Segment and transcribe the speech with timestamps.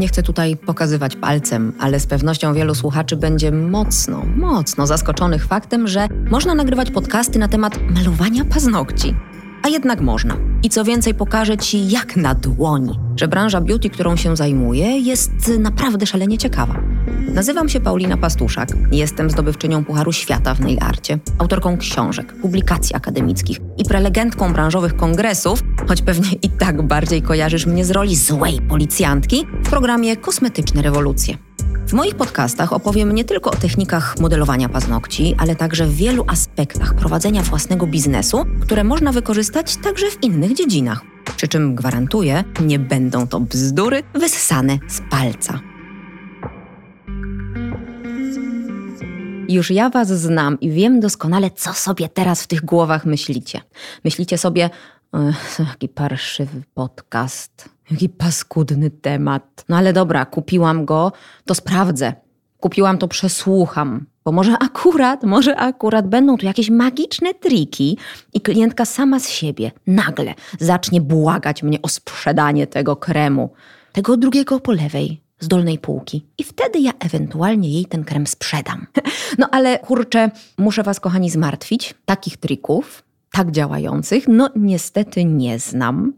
[0.00, 5.88] Nie chcę tutaj pokazywać palcem, ale z pewnością wielu słuchaczy będzie mocno, mocno zaskoczonych faktem,
[5.88, 9.14] że można nagrywać podcasty na temat malowania paznokci.
[9.62, 10.49] A jednak można.
[10.62, 15.30] I co więcej, pokażę Ci jak na dłoni, że branża beauty, którą się zajmuję, jest
[15.58, 16.80] naprawdę szalenie ciekawa.
[17.34, 18.68] Nazywam się Paulina Pastuszak.
[18.92, 25.62] Jestem zdobywczynią Pucharu Świata w nail arcie, autorką książek, publikacji akademickich i prelegentką branżowych kongresów,
[25.88, 31.36] choć pewnie i tak bardziej kojarzysz mnie z roli złej policjantki w programie Kosmetyczne Rewolucje.
[31.90, 36.94] W moich podcastach opowiem nie tylko o technikach modelowania paznokci, ale także w wielu aspektach
[36.94, 41.00] prowadzenia własnego biznesu, które można wykorzystać także w innych dziedzinach.
[41.36, 45.60] Przy czym gwarantuję, nie będą to bzdury wyssane z palca.
[49.48, 53.60] Już ja Was znam i wiem doskonale, co sobie teraz w tych głowach myślicie.
[54.04, 54.70] Myślicie sobie,
[55.58, 59.64] jaki parszywy podcast, jaki paskudny temat.
[59.68, 61.12] No ale dobra, kupiłam go,
[61.44, 62.12] to sprawdzę.
[62.60, 64.06] Kupiłam to, przesłucham.
[64.24, 67.98] Bo może akurat, może akurat będą tu jakieś magiczne triki
[68.34, 73.50] i klientka sama z siebie nagle zacznie błagać mnie o sprzedanie tego kremu,
[73.92, 76.26] tego drugiego po lewej, z dolnej półki.
[76.38, 78.86] I wtedy ja ewentualnie jej ten krem sprzedam.
[79.38, 81.94] No ale kurczę, muszę Was, kochani, zmartwić.
[82.04, 83.02] Takich trików,
[83.32, 86.12] tak działających, no niestety nie znam.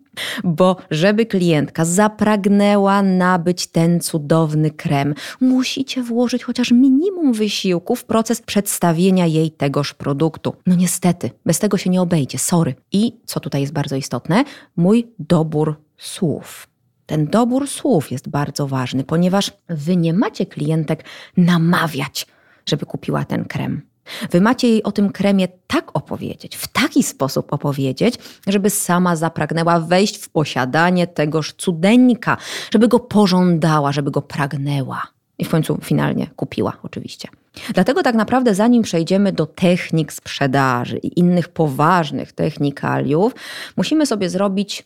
[0.45, 8.43] Bo żeby klientka zapragnęła nabyć ten cudowny krem, musicie włożyć chociaż minimum wysiłku w proces
[8.43, 10.55] przedstawienia jej tegoż produktu.
[10.67, 12.75] No niestety, bez tego się nie obejdzie, sorry.
[12.93, 14.45] I co tutaj jest bardzo istotne,
[14.77, 16.69] mój dobór słów.
[17.07, 21.05] Ten dobór słów jest bardzo ważny, ponieważ wy nie macie klientek
[21.37, 22.27] namawiać,
[22.67, 23.92] żeby kupiła ten krem.
[24.31, 28.15] Wy macie jej o tym kremie tak opowiedzieć, w taki sposób opowiedzieć,
[28.47, 32.37] żeby sama zapragnęła wejść w posiadanie tegoż cudeńka,
[32.73, 35.03] żeby go pożądała, żeby go pragnęła.
[35.39, 37.29] I w końcu finalnie kupiła, oczywiście.
[37.75, 43.35] Dlatego tak naprawdę, zanim przejdziemy do technik sprzedaży i innych poważnych technikaliów,
[43.77, 44.85] musimy sobie zrobić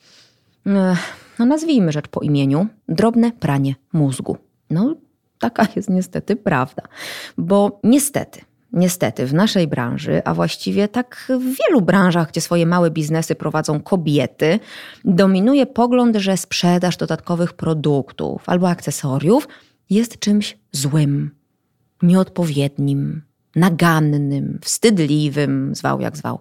[1.38, 4.36] no nazwijmy rzecz po imieniu, drobne pranie mózgu.
[4.70, 4.94] No,
[5.38, 6.82] taka jest niestety prawda.
[7.38, 8.40] Bo niestety,
[8.76, 13.80] niestety w naszej branży, a właściwie tak w wielu branżach, gdzie swoje małe biznesy prowadzą
[13.80, 14.60] kobiety,
[15.04, 19.48] dominuje pogląd, że sprzedaż dodatkowych produktów albo akcesoriów
[19.90, 21.30] jest czymś złym,
[22.02, 23.22] nieodpowiednim,
[23.56, 26.40] nagannym, wstydliwym, zwał jak zwał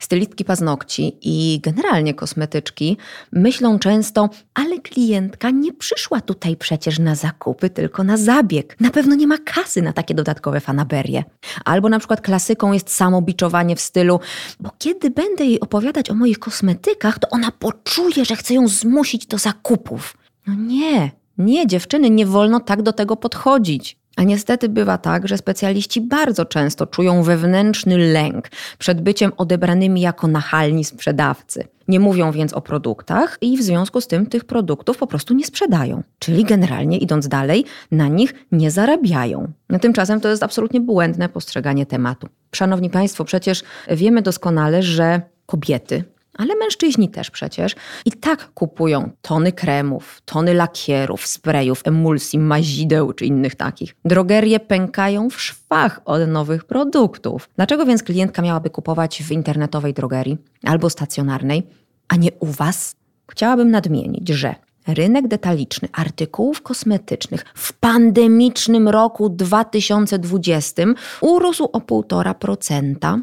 [0.00, 2.96] stylistki paznokci i generalnie kosmetyczki
[3.32, 8.76] myślą często, ale klientka nie przyszła tutaj przecież na zakupy, tylko na zabieg.
[8.80, 11.24] Na pewno nie ma kasy na takie dodatkowe fanaberie.
[11.64, 14.20] Albo na przykład klasyką jest samobiczowanie w stylu,
[14.60, 19.26] bo kiedy będę jej opowiadać o moich kosmetykach, to ona poczuje, że chcę ją zmusić
[19.26, 20.16] do zakupów.
[20.46, 23.99] No nie, nie, dziewczyny, nie wolno tak do tego podchodzić.
[24.20, 28.48] A niestety bywa tak, że specjaliści bardzo często czują wewnętrzny lęk
[28.78, 31.64] przed byciem odebranymi jako nachalni sprzedawcy.
[31.88, 35.44] Nie mówią więc o produktach i w związku z tym tych produktów po prostu nie
[35.44, 36.02] sprzedają.
[36.18, 39.52] Czyli generalnie idąc dalej, na nich nie zarabiają.
[39.68, 42.28] No tymczasem to jest absolutnie błędne postrzeganie tematu.
[42.54, 46.04] Szanowni Państwo, przecież wiemy doskonale, że kobiety
[46.40, 47.74] ale mężczyźni też przecież
[48.04, 53.94] i tak kupują tony kremów, tony lakierów, sprayów, emulsji, mazideł czy innych takich.
[54.04, 57.48] Drogerie pękają w szwach od nowych produktów.
[57.56, 61.62] Dlaczego więc klientka miałaby kupować w internetowej drogerii albo stacjonarnej,
[62.08, 62.96] a nie u Was?
[63.30, 64.54] Chciałabym nadmienić, że
[64.86, 70.82] rynek detaliczny artykułów kosmetycznych w pandemicznym roku 2020
[71.20, 73.20] urósł o 1,5%,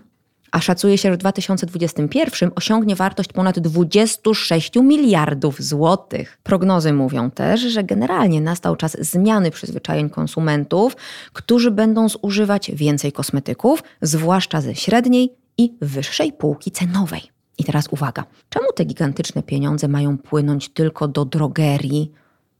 [0.52, 6.40] a szacuje się, że w 2021 osiągnie wartość ponad 26 miliardów złotych.
[6.44, 10.96] Prognozy mówią też, że generalnie nastał czas zmiany przyzwyczajeń konsumentów,
[11.34, 17.22] którzy będą zużywać więcej kosmetyków, zwłaszcza ze średniej i wyższej półki cenowej.
[17.58, 22.12] I teraz uwaga, czemu te gigantyczne pieniądze mają płynąć tylko do drogerii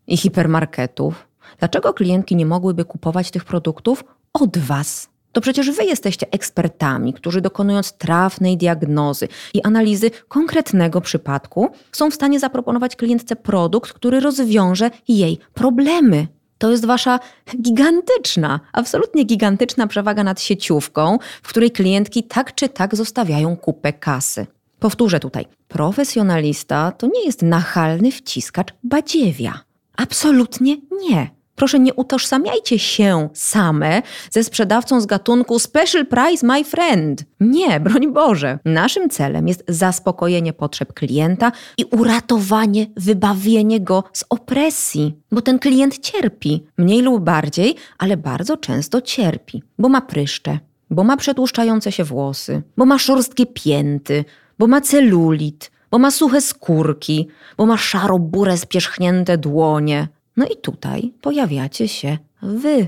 [0.08, 1.28] i hipermarketów?
[1.60, 5.10] Dlaczego klientki nie mogłyby kupować tych produktów od Was?
[5.32, 12.14] To przecież wy jesteście ekspertami, którzy dokonując trafnej diagnozy i analizy konkretnego przypadku, są w
[12.14, 16.28] stanie zaproponować klientce produkt, który rozwiąże jej problemy.
[16.58, 17.20] To jest wasza
[17.62, 24.48] gigantyczna, absolutnie gigantyczna przewaga nad sieciówką, w której klientki tak czy tak zostawiają kupę kasy.
[24.80, 25.46] Powtórzę tutaj.
[25.68, 29.60] Profesjonalista to nie jest nachalny wciskacz badziewia.
[29.98, 30.78] Absolutnie
[31.10, 31.37] nie.
[31.58, 34.02] Proszę nie utożsamiajcie się same
[34.32, 37.24] ze sprzedawcą z gatunku Special Price, my friend.
[37.40, 38.60] Nie, broń Boże.
[38.66, 46.00] Naszym celem jest zaspokojenie potrzeb klienta i uratowanie, wybawienie go z opresji, bo ten klient
[46.00, 50.60] cierpi, mniej lub bardziej, ale bardzo często cierpi, bo ma pryszcze,
[50.90, 54.26] bo ma przetłuszczające się włosy, bo ma szorstkie pięty,
[54.60, 57.28] bo ma celulit, bo ma suche skórki,
[57.58, 60.08] bo ma szaro-burę spierzchnięte dłonie.
[60.38, 62.88] No i tutaj pojawiacie się wy,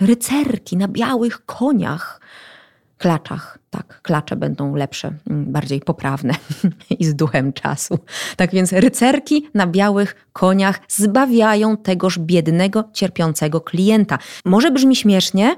[0.00, 2.20] rycerki na białych koniach,
[2.98, 3.58] klaczach.
[3.70, 6.34] Tak, klacze będą lepsze, mm, bardziej poprawne
[6.98, 7.98] i z duchem czasu.
[8.36, 14.18] Tak więc rycerki na białych koniach zbawiają tegoż biednego, cierpiącego klienta.
[14.44, 15.56] Może brzmi śmiesznie,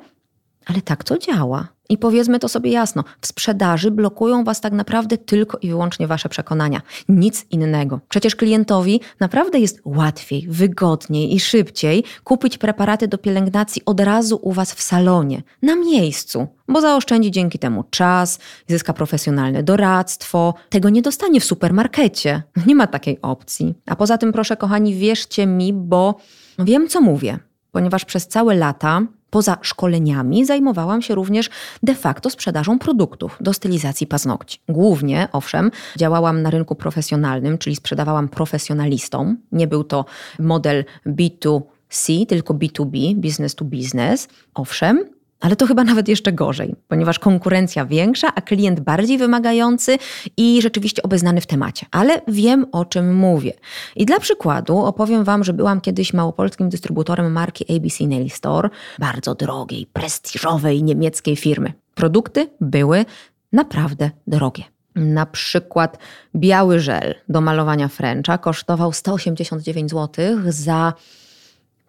[0.67, 1.74] ale tak to działa.
[1.89, 6.29] I powiedzmy to sobie jasno, w sprzedaży blokują Was tak naprawdę tylko i wyłącznie Wasze
[6.29, 8.01] przekonania, nic innego.
[8.09, 14.53] Przecież klientowi naprawdę jest łatwiej, wygodniej i szybciej kupić preparaty do pielęgnacji od razu u
[14.53, 18.39] Was w salonie, na miejscu, bo zaoszczędzi dzięki temu czas,
[18.69, 20.55] zyska profesjonalne doradztwo.
[20.69, 22.43] Tego nie dostanie w supermarkecie.
[22.67, 23.75] Nie ma takiej opcji.
[23.87, 26.15] A poza tym, proszę kochani, wierzcie mi, bo
[26.59, 27.39] wiem, co mówię,
[27.73, 29.01] ponieważ przez całe lata
[29.35, 31.51] Poza szkoleniami zajmowałam się również
[31.83, 34.59] de facto sprzedażą produktów do stylizacji paznokci.
[34.69, 39.37] Głównie, owszem, działałam na rynku profesjonalnym, czyli sprzedawałam profesjonalistom.
[39.53, 40.05] Nie był to
[40.39, 44.29] model B2C, tylko B2B, business to business.
[44.55, 45.05] Owszem,
[45.41, 49.99] ale to chyba nawet jeszcze gorzej, ponieważ konkurencja większa, a klient bardziej wymagający
[50.37, 51.87] i rzeczywiście obeznany w temacie.
[51.91, 53.53] Ale wiem o czym mówię.
[53.97, 59.35] I dla przykładu opowiem Wam, że byłam kiedyś małopolskim dystrybutorem marki ABC Nail Store, bardzo
[59.35, 61.73] drogiej, prestiżowej niemieckiej firmy.
[61.95, 63.05] Produkty były
[63.53, 64.65] naprawdę drogie.
[64.95, 65.99] Na przykład
[66.37, 70.93] biały żel do malowania Frencha kosztował 189 zł za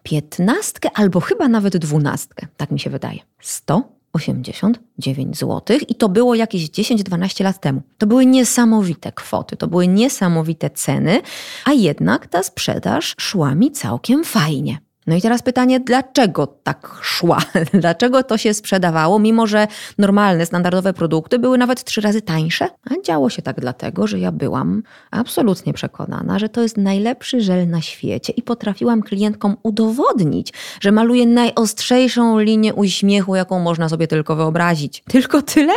[0.06, 3.18] piętnastkę albo chyba nawet dwunastkę, tak mi się wydaje.
[3.40, 7.82] 189 zł i to było jakieś 10-12 lat temu.
[7.98, 11.22] To były niesamowite kwoty, to były niesamowite ceny,
[11.64, 14.78] a jednak ta sprzedaż szła mi całkiem fajnie.
[15.06, 17.38] No i teraz pytanie, dlaczego tak szła?
[17.80, 19.66] Dlaczego to się sprzedawało, mimo że
[19.98, 22.68] normalne, standardowe produkty były nawet trzy razy tańsze?
[22.90, 27.68] A działo się tak dlatego, że ja byłam absolutnie przekonana, że to jest najlepszy żel
[27.68, 34.36] na świecie i potrafiłam klientkom udowodnić, że maluję najostrzejszą linię uśmiechu, jaką można sobie tylko
[34.36, 35.02] wyobrazić.
[35.08, 35.72] Tylko tyle?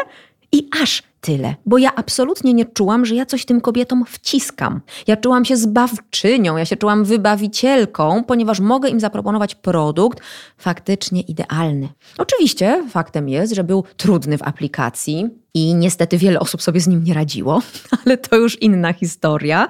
[0.52, 4.82] I aż tyle, bo ja absolutnie nie czułam, że ja coś tym kobietom wciskam.
[5.08, 10.20] Ja czułam się zbawczynią, ja się czułam wybawicielką, ponieważ mogę im zaproponować produkt
[10.58, 11.90] faktycznie idealny.
[12.18, 17.04] Oczywiście faktem jest, że był trudny w aplikacji, i niestety wiele osób sobie z nim
[17.04, 17.62] nie radziło,
[18.06, 19.68] ale to już inna historia,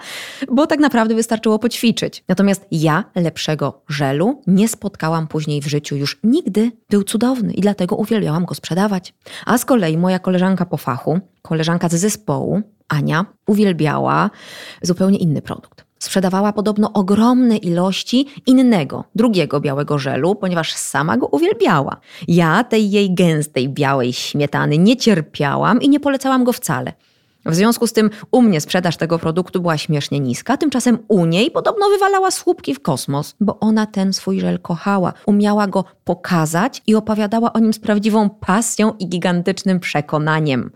[0.51, 2.23] bo tak naprawdę wystarczyło poćwiczyć.
[2.27, 6.71] Natomiast ja lepszego żelu nie spotkałam później w życiu już nigdy.
[6.89, 9.13] Był cudowny i dlatego uwielbiałam go sprzedawać.
[9.45, 14.29] A z kolei moja koleżanka po fachu, koleżanka z zespołu, Ania, uwielbiała
[14.81, 21.97] zupełnie inny produkt sprzedawała podobno ogromne ilości innego, drugiego białego żelu, ponieważ sama go uwielbiała.
[22.27, 26.93] Ja tej jej gęstej białej śmietany nie cierpiałam i nie polecałam go wcale.
[27.45, 31.51] W związku z tym u mnie sprzedaż tego produktu była śmiesznie niska, tymczasem u niej
[31.51, 36.95] podobno wywalała słupki w kosmos, bo ona ten swój żel kochała, umiała go pokazać i
[36.95, 40.71] opowiadała o nim z prawdziwą pasją i gigantycznym przekonaniem.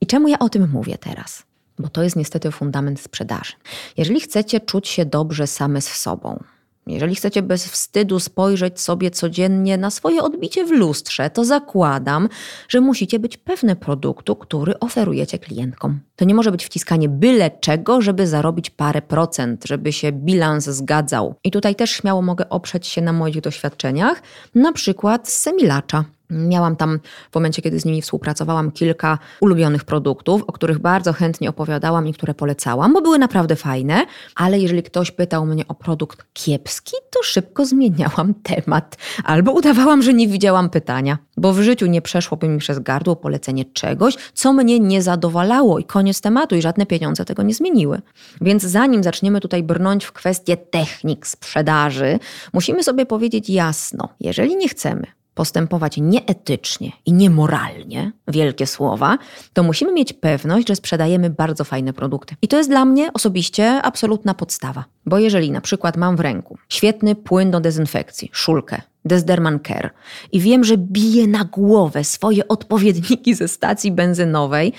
[0.00, 1.42] I czemu ja o tym mówię teraz?
[1.78, 3.52] Bo to jest niestety fundament sprzedaży.
[3.96, 6.44] Jeżeli chcecie czuć się dobrze same z sobą,
[6.86, 12.28] jeżeli chcecie bez wstydu spojrzeć sobie codziennie na swoje odbicie w lustrze, to zakładam,
[12.68, 16.00] że musicie być pewne produktu, który oferujecie klientkom.
[16.16, 21.34] To nie może być wciskanie byle czego, żeby zarobić parę procent, żeby się bilans zgadzał.
[21.44, 24.22] I tutaj też śmiało mogę oprzeć się na moich doświadczeniach,
[24.54, 26.04] na przykład z Semilacza.
[26.30, 27.00] Miałam tam
[27.30, 32.12] w momencie, kiedy z nimi współpracowałam, kilka ulubionych produktów, o których bardzo chętnie opowiadałam i
[32.12, 37.22] które polecałam, bo były naprawdę fajne, ale jeżeli ktoś pytał mnie o produkt kiepski, to
[37.22, 42.58] szybko zmieniałam temat albo udawałam, że nie widziałam pytania, bo w życiu nie przeszłoby mi
[42.58, 47.42] przez gardło polecenie czegoś, co mnie nie zadowalało i koniec tematu i żadne pieniądze tego
[47.42, 48.00] nie zmieniły.
[48.40, 52.18] Więc zanim zaczniemy tutaj brnąć w kwestię technik sprzedaży,
[52.52, 59.18] musimy sobie powiedzieć jasno, jeżeli nie chcemy postępować nieetycznie i niemoralnie, wielkie słowa,
[59.52, 62.36] to musimy mieć pewność, że sprzedajemy bardzo fajne produkty.
[62.42, 64.84] I to jest dla mnie osobiście absolutna podstawa.
[65.06, 69.90] Bo jeżeli na przykład mam w ręku świetny płyn do dezynfekcji, szulkę, Desderman Care
[70.32, 74.72] i wiem, że bije na głowę swoje odpowiedniki ze stacji benzynowej,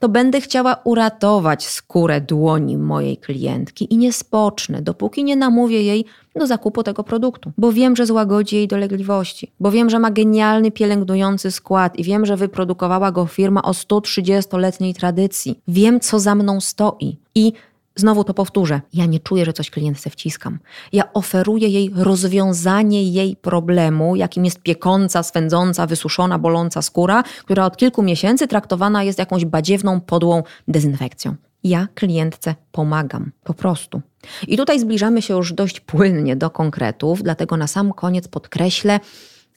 [0.00, 6.04] to będę chciała uratować skórę dłoni mojej klientki i nie spocznę, dopóki nie namówię jej
[6.34, 10.70] do zakupu tego produktu, bo wiem, że złagodzi jej dolegliwości, bo wiem, że ma genialny
[10.70, 15.60] pielęgnujący skład i wiem, że wyprodukowała go firma o 130-letniej tradycji.
[15.68, 17.16] Wiem, co za mną stoi.
[17.34, 17.52] I
[18.00, 18.80] Znowu to powtórzę.
[18.94, 20.58] Ja nie czuję, że coś klientce wciskam.
[20.92, 27.76] Ja oferuję jej rozwiązanie jej problemu, jakim jest piekąca, swędząca, wysuszona, boląca skóra, która od
[27.76, 31.34] kilku miesięcy traktowana jest jakąś badziewną, podłą dezynfekcją.
[31.64, 34.02] Ja klientce pomagam, po prostu.
[34.48, 39.00] I tutaj zbliżamy się już dość płynnie do konkretów, dlatego na sam koniec podkreślę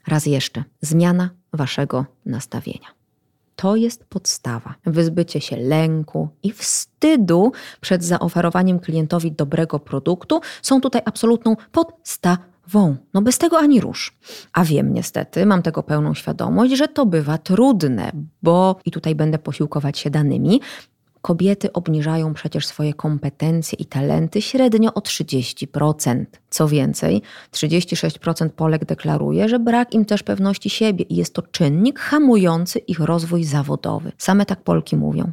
[0.07, 3.02] raz jeszcze zmiana waszego nastawienia.
[3.55, 4.75] To jest podstawa.
[4.85, 12.95] Wyzbycie się lęku i wstydu przed zaoferowaniem klientowi dobrego produktu są tutaj absolutną podstawą.
[13.13, 14.17] No bez tego ani rusz.
[14.53, 18.11] A wiem niestety, mam tego pełną świadomość, że to bywa trudne,
[18.43, 20.61] bo i tutaj będę posiłkować się danymi.
[21.23, 26.25] Kobiety obniżają przecież swoje kompetencje i talenty średnio o 30%.
[26.49, 31.99] Co więcej, 36% Polek deklaruje, że brak im też pewności siebie i jest to czynnik
[31.99, 34.11] hamujący ich rozwój zawodowy.
[34.17, 35.31] Same tak Polki mówią.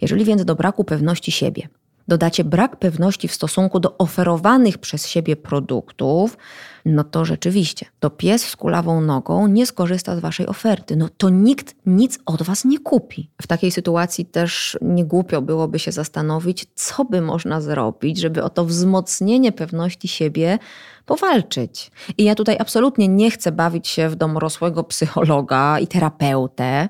[0.00, 1.68] Jeżeli więc do braku pewności siebie
[2.08, 6.36] dodacie brak pewności w stosunku do oferowanych przez siebie produktów,
[6.84, 10.96] no to rzeczywiście, to pies z kulawą nogą nie skorzysta z waszej oferty.
[10.96, 13.30] No to nikt nic od was nie kupi.
[13.42, 18.50] W takiej sytuacji też nie głupio byłoby się zastanowić, co by można zrobić, żeby o
[18.50, 20.58] to wzmocnienie pewności siebie
[21.06, 21.90] powalczyć.
[22.18, 26.88] I ja tutaj absolutnie nie chcę bawić się w domorosłego psychologa i terapeutę,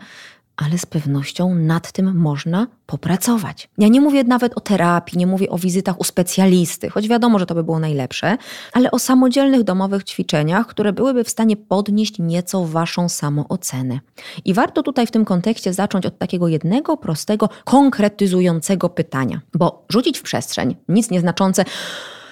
[0.65, 3.69] ale z pewnością nad tym można popracować.
[3.79, 7.47] Ja nie mówię nawet o terapii, nie mówię o wizytach u specjalisty, choć wiadomo, że
[7.47, 8.37] to by było najlepsze,
[8.73, 14.01] ale o samodzielnych domowych ćwiczeniach, które byłyby w stanie podnieść nieco waszą samoocenę.
[14.45, 20.19] I warto tutaj w tym kontekście zacząć od takiego jednego, prostego, konkretyzującego pytania, bo rzucić
[20.19, 21.65] w przestrzeń nic nieznaczące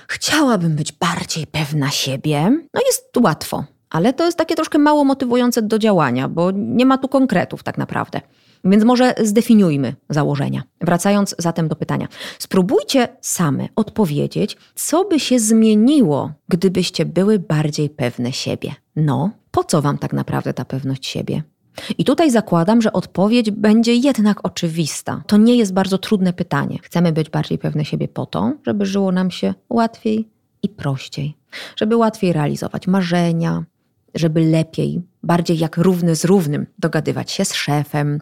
[0.08, 3.64] chciałabym być bardziej pewna siebie, no jest łatwo.
[3.90, 7.78] Ale to jest takie troszkę mało motywujące do działania, bo nie ma tu konkretów tak
[7.78, 8.21] naprawdę.
[8.64, 10.62] Więc może zdefiniujmy założenia.
[10.80, 12.09] Wracając zatem do pytania.
[12.38, 18.75] Spróbujcie same odpowiedzieć, co by się zmieniło, gdybyście były bardziej pewne siebie.
[18.97, 21.42] No, po co wam tak naprawdę ta pewność siebie?
[21.99, 25.23] I tutaj zakładam, że odpowiedź będzie jednak oczywista.
[25.26, 26.78] To nie jest bardzo trudne pytanie.
[26.83, 30.28] Chcemy być bardziej pewne siebie po to, żeby żyło nam się łatwiej
[30.62, 31.37] i prościej,
[31.76, 33.64] żeby łatwiej realizować marzenia,
[34.18, 38.20] żeby lepiej, bardziej jak równy z równym dogadywać się z szefem,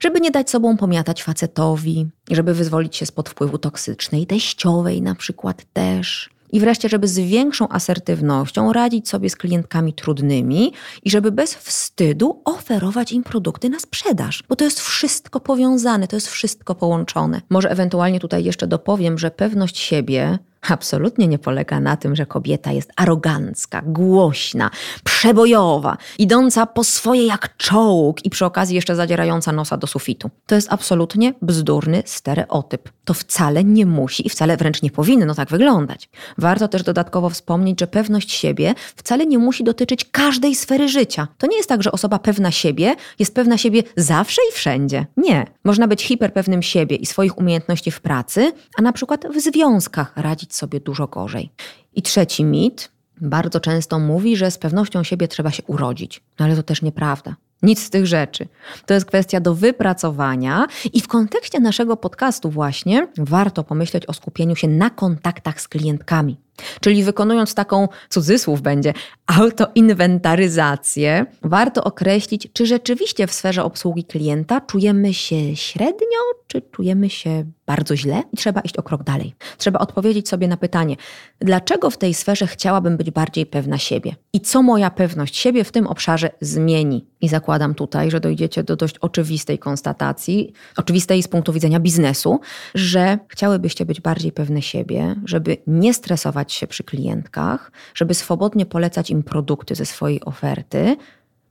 [0.00, 5.66] żeby nie dać sobą pomiatać facetowi, żeby wyzwolić się spod wpływu toksycznej, teściowej na przykład
[5.72, 6.30] też.
[6.52, 12.42] I wreszcie, żeby z większą asertywnością radzić sobie z klientkami trudnymi i żeby bez wstydu
[12.44, 17.40] oferować im produkty na sprzedaż, bo to jest wszystko powiązane, to jest wszystko połączone.
[17.50, 20.38] Może ewentualnie tutaj jeszcze dopowiem, że pewność siebie
[20.68, 24.70] absolutnie nie polega na tym, że kobieta jest arogancka, głośna,
[25.04, 30.30] przebojowa, idąca po swoje jak czołg i przy okazji jeszcze zadzierająca nosa do sufitu.
[30.46, 32.88] To jest absolutnie bzdurny stereotyp.
[33.04, 36.08] To wcale nie musi i wcale wręcz nie powinno tak wyglądać.
[36.38, 41.28] Warto też dodatkowo wspomnieć, że pewność siebie wcale nie musi dotyczyć każdej sfery życia.
[41.38, 45.06] To nie jest tak, że osoba pewna siebie jest pewna siebie zawsze i wszędzie.
[45.16, 45.46] Nie.
[45.64, 50.49] Można być hiperpewnym siebie i swoich umiejętności w pracy, a na przykład w związkach radzić
[50.54, 51.50] sobie dużo gorzej.
[51.94, 52.90] I trzeci mit
[53.20, 56.22] bardzo często mówi, że z pewnością siebie trzeba się urodzić.
[56.38, 57.36] No ale to też nieprawda.
[57.62, 58.48] Nic z tych rzeczy.
[58.86, 64.56] To jest kwestia do wypracowania i w kontekście naszego podcastu właśnie warto pomyśleć o skupieniu
[64.56, 66.36] się na kontaktach z klientkami.
[66.80, 68.92] Czyli wykonując taką, cudzysłów będzie,
[69.26, 77.44] autoinwentaryzację, warto określić, czy rzeczywiście w sferze obsługi klienta czujemy się średnio, czy czujemy się
[77.66, 79.34] bardzo źle i trzeba iść o krok dalej.
[79.58, 80.96] Trzeba odpowiedzieć sobie na pytanie,
[81.40, 85.72] dlaczego w tej sferze chciałabym być bardziej pewna siebie i co moja pewność siebie w
[85.72, 87.06] tym obszarze zmieni.
[87.20, 92.40] I zakładam tutaj, że dojdziecie do dość oczywistej konstatacji, oczywistej z punktu widzenia biznesu,
[92.74, 99.10] że chciałybyście być bardziej pewne siebie, żeby nie stresować się przy klientkach, żeby swobodnie polecać
[99.10, 100.96] im produkty ze swojej oferty,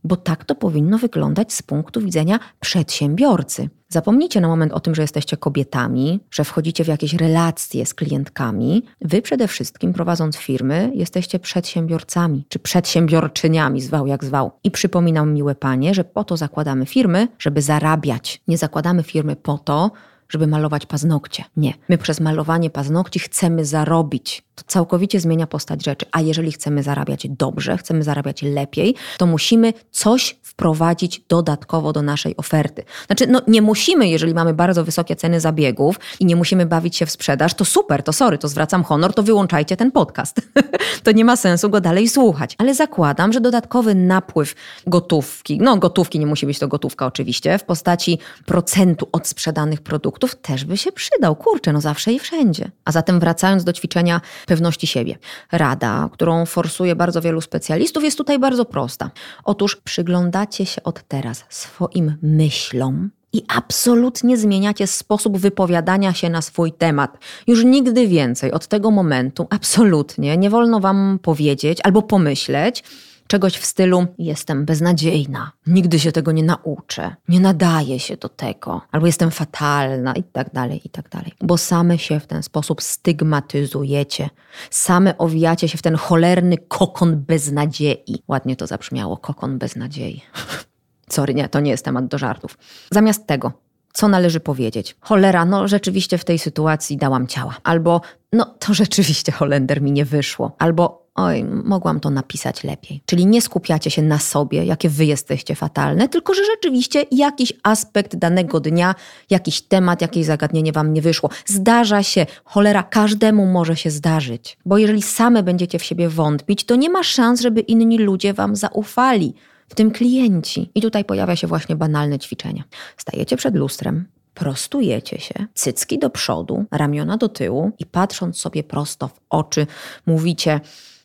[0.03, 3.69] bo tak to powinno wyglądać z punktu widzenia przedsiębiorcy.
[3.89, 8.83] Zapomnijcie na moment o tym, że jesteście kobietami, że wchodzicie w jakieś relacje z klientkami.
[9.01, 14.51] Wy przede wszystkim, prowadząc firmy, jesteście przedsiębiorcami czy przedsiębiorczyniami, zwał jak zwał.
[14.63, 18.41] I przypominam, miłe panie, że po to zakładamy firmy, żeby zarabiać.
[18.47, 19.91] Nie zakładamy firmy po to,
[20.29, 21.43] żeby malować paznokcie.
[21.57, 21.73] Nie.
[21.89, 24.43] My przez malowanie paznokci chcemy zarobić.
[24.59, 26.05] To całkowicie zmienia postać rzeczy.
[26.11, 32.37] A jeżeli chcemy zarabiać dobrze, chcemy zarabiać lepiej, to musimy coś wprowadzić dodatkowo do naszej
[32.37, 32.83] oferty.
[33.05, 37.05] Znaczy, no nie musimy, jeżeli mamy bardzo wysokie ceny zabiegów i nie musimy bawić się
[37.05, 40.41] w sprzedaż, to super, to sorry, to zwracam honor, to wyłączajcie ten podcast.
[41.03, 42.55] to nie ma sensu go dalej słuchać.
[42.57, 44.55] Ale zakładam, że dodatkowy napływ
[44.87, 50.35] gotówki, no gotówki nie musi być to gotówka oczywiście, w postaci procentu od sprzedanych produktów
[50.35, 51.35] też by się przydał.
[51.35, 52.71] Kurczę, no zawsze i wszędzie.
[52.85, 55.17] A zatem wracając do ćwiczenia pewności siebie.
[55.51, 59.11] Rada, którą forsuje bardzo wielu specjalistów, jest tutaj bardzo prosta.
[59.43, 66.71] Otóż przyglądacie się od teraz swoim myślom, i absolutnie zmieniacie sposób wypowiadania się na swój
[66.71, 67.17] temat.
[67.47, 72.83] Już nigdy więcej od tego momentu absolutnie nie wolno wam powiedzieć albo pomyśleć,
[73.29, 78.81] czegoś w stylu jestem beznadziejna, nigdy się tego nie nauczę, nie nadaję się do tego,
[78.91, 81.33] albo jestem fatalna i tak dalej, i tak dalej.
[81.41, 84.29] Bo same się w ten sposób stygmatyzujecie,
[84.69, 88.23] same owijacie się w ten cholerny kokon beznadziei.
[88.27, 90.21] Ładnie to zabrzmiało, kokon beznadziei.
[91.15, 92.57] Sorry, nie, to nie jest temat do żartów.
[92.91, 93.51] Zamiast tego,
[93.93, 94.95] co należy powiedzieć?
[94.99, 97.57] Cholera, no rzeczywiście w tej sytuacji dałam ciała.
[97.63, 98.01] Albo,
[98.33, 100.55] no to rzeczywiście Holender mi nie wyszło.
[100.59, 103.01] Albo, oj, mogłam to napisać lepiej.
[103.05, 108.15] Czyli nie skupiacie się na sobie, jakie wy jesteście fatalne, tylko że rzeczywiście jakiś aspekt
[108.15, 108.95] danego dnia,
[109.29, 111.29] jakiś temat, jakieś zagadnienie wam nie wyszło.
[111.45, 114.57] Zdarza się, cholera, każdemu może się zdarzyć.
[114.65, 118.55] Bo jeżeli same będziecie w siebie wątpić, to nie ma szans, żeby inni ludzie wam
[118.55, 119.33] zaufali
[119.69, 120.71] w tym klienci.
[120.75, 122.63] I tutaj pojawia się właśnie banalne ćwiczenie.
[122.97, 129.07] Stajecie przed lustrem, prostujecie się, cycki do przodu, ramiona do tyłu i patrząc sobie prosto
[129.07, 129.67] w oczy,
[130.05, 130.59] mówicie: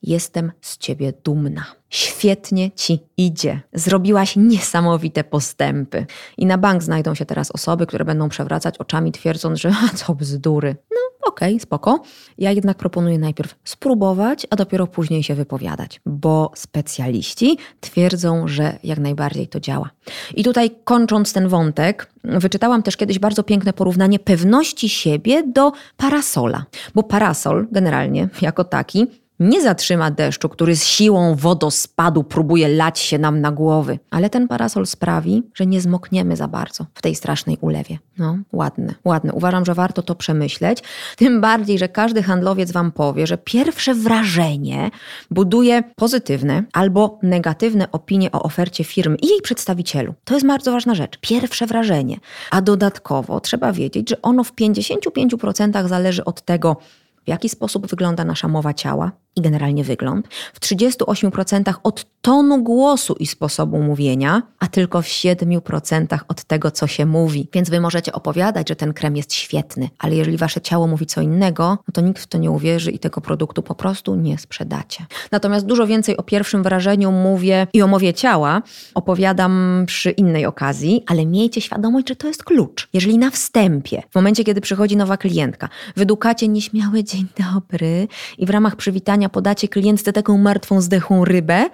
[0.06, 1.64] Jestem z ciebie dumna.
[1.90, 3.60] Świetnie ci idzie.
[3.72, 6.06] Zrobiłaś niesamowite postępy.
[6.38, 10.76] I na bank znajdą się teraz osoby, które będą przewracać oczami, twierdząc, że co bzdury.
[10.90, 12.02] No okej, okay, spoko.
[12.38, 18.98] Ja jednak proponuję najpierw spróbować, a dopiero później się wypowiadać, bo specjaliści twierdzą, że jak
[18.98, 19.90] najbardziej to działa.
[20.34, 26.64] I tutaj kończąc ten wątek, wyczytałam też kiedyś bardzo piękne porównanie pewności siebie do parasola,
[26.94, 29.06] bo parasol generalnie jako taki
[29.44, 34.48] nie zatrzyma deszczu, który z siłą wodospadu próbuje lać się nam na głowy, ale ten
[34.48, 37.98] parasol sprawi, że nie zmokniemy za bardzo w tej strasznej ulewie.
[38.18, 39.32] No, ładne, ładne.
[39.32, 40.82] Uważam, że warto to przemyśleć.
[41.16, 44.90] Tym bardziej, że każdy handlowiec Wam powie, że pierwsze wrażenie
[45.30, 50.14] buduje pozytywne albo negatywne opinie o ofercie firmy i jej przedstawicielu.
[50.24, 51.18] To jest bardzo ważna rzecz.
[51.20, 52.18] Pierwsze wrażenie.
[52.50, 56.76] A dodatkowo trzeba wiedzieć, że ono w 55% zależy od tego,
[57.24, 63.16] w jaki sposób wygląda nasza mowa ciała i generalnie wygląd, w 38% od tonu głosu
[63.20, 67.48] i sposobu mówienia, a tylko w 7% od tego, co się mówi.
[67.52, 71.20] Więc wy możecie opowiadać, że ten krem jest świetny, ale jeżeli wasze ciało mówi co
[71.20, 75.06] innego, no to nikt w to nie uwierzy i tego produktu po prostu nie sprzedacie.
[75.32, 78.62] Natomiast dużo więcej o pierwszym wrażeniu mówię i o mowie ciała
[78.94, 82.88] opowiadam przy innej okazji, ale miejcie świadomość, że to jest klucz.
[82.92, 88.50] Jeżeli na wstępie, w momencie, kiedy przychodzi nowa klientka, wydukacie nieśmiały dzień dobry i w
[88.50, 91.64] ramach przywitania podacie klientce taką martwą, zdechłą rybę,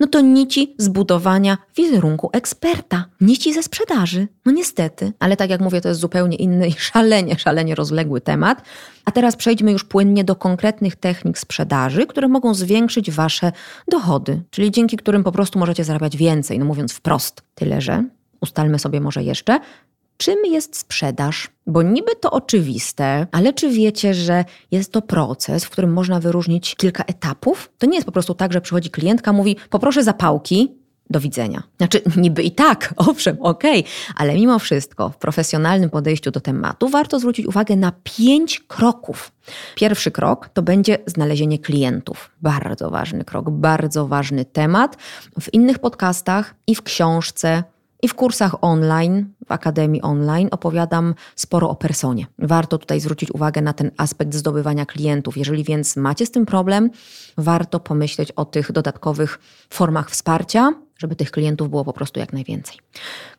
[0.00, 4.28] no to nici zbudowania wizerunku eksperta, nici ze sprzedaży.
[4.46, 8.62] No niestety, ale tak jak mówię, to jest zupełnie inny i szalenie, szalenie rozległy temat.
[9.04, 13.52] A teraz przejdźmy już płynnie do konkretnych technik sprzedaży, które mogą zwiększyć wasze
[13.88, 17.42] dochody, czyli dzięki którym po prostu możecie zarabiać więcej, no mówiąc wprost.
[17.54, 18.04] Tyle, że
[18.40, 19.60] ustalmy sobie może jeszcze,
[20.22, 21.50] czym jest sprzedaż?
[21.66, 26.74] Bo niby to oczywiste, ale czy wiecie, że jest to proces, w którym można wyróżnić
[26.76, 27.70] kilka etapów?
[27.78, 31.62] To nie jest po prostu tak, że przychodzi klientka, mówi: Poproszę zapałki, do widzenia.
[31.78, 36.88] Znaczy, niby i tak, owszem, okej, okay, ale mimo wszystko w profesjonalnym podejściu do tematu
[36.88, 39.32] warto zwrócić uwagę na pięć kroków.
[39.74, 42.30] Pierwszy krok to będzie znalezienie klientów.
[42.42, 44.96] Bardzo ważny krok, bardzo ważny temat.
[45.40, 47.62] W innych podcastach i w książce
[48.02, 52.26] i w kursach online, w Akademii Online opowiadam sporo o personie.
[52.38, 55.36] Warto tutaj zwrócić uwagę na ten aspekt zdobywania klientów.
[55.36, 56.90] Jeżeli więc macie z tym problem,
[57.38, 59.38] warto pomyśleć o tych dodatkowych
[59.70, 62.76] formach wsparcia, żeby tych klientów było po prostu jak najwięcej.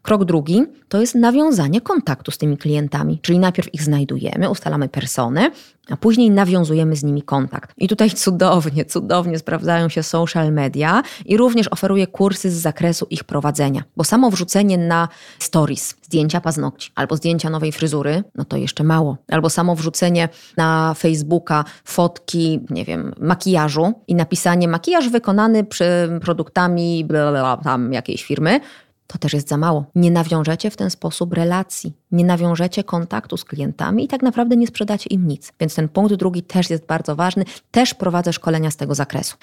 [0.03, 5.51] Krok drugi to jest nawiązanie kontaktu z tymi klientami, czyli najpierw ich znajdujemy, ustalamy personę,
[5.89, 7.73] a później nawiązujemy z nimi kontakt.
[7.77, 13.23] I tutaj cudownie, cudownie sprawdzają się social media i również oferuję kursy z zakresu ich
[13.23, 15.07] prowadzenia, bo samo wrzucenie na
[15.39, 19.17] stories zdjęcia paznokci albo zdjęcia nowej fryzury, no to jeszcze mało.
[19.31, 25.85] Albo samo wrzucenie na Facebooka fotki, nie wiem, makijażu i napisanie makijaż wykonany przy
[26.21, 28.59] produktami bla, bla, tam jakiejś firmy,
[29.07, 29.85] To też jest za mało.
[29.95, 34.67] Nie nawiążecie w ten sposób relacji, nie nawiążecie kontaktu z klientami i tak naprawdę nie
[34.67, 35.53] sprzedacie im nic.
[35.59, 37.45] Więc ten punkt drugi też jest bardzo ważny.
[37.71, 39.37] Też prowadzę szkolenia z tego zakresu.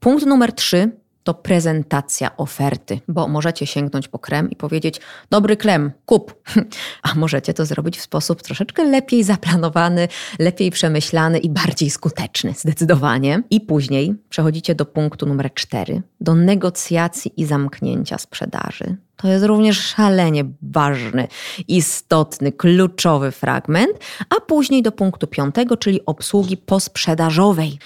[0.00, 0.90] Punkt numer trzy
[1.26, 6.34] to prezentacja oferty, bo możecie sięgnąć po krem i powiedzieć: Dobry krem, kup.
[7.08, 10.08] A możecie to zrobić w sposób troszeczkę lepiej zaplanowany,
[10.38, 13.42] lepiej przemyślany i bardziej skuteczny, zdecydowanie.
[13.50, 18.96] I później przechodzicie do punktu numer cztery, do negocjacji i zamknięcia sprzedaży.
[19.16, 21.28] To jest również szalenie ważny,
[21.68, 23.92] istotny, kluczowy fragment,
[24.36, 27.78] a później do punktu piątego, czyli obsługi posprzedażowej.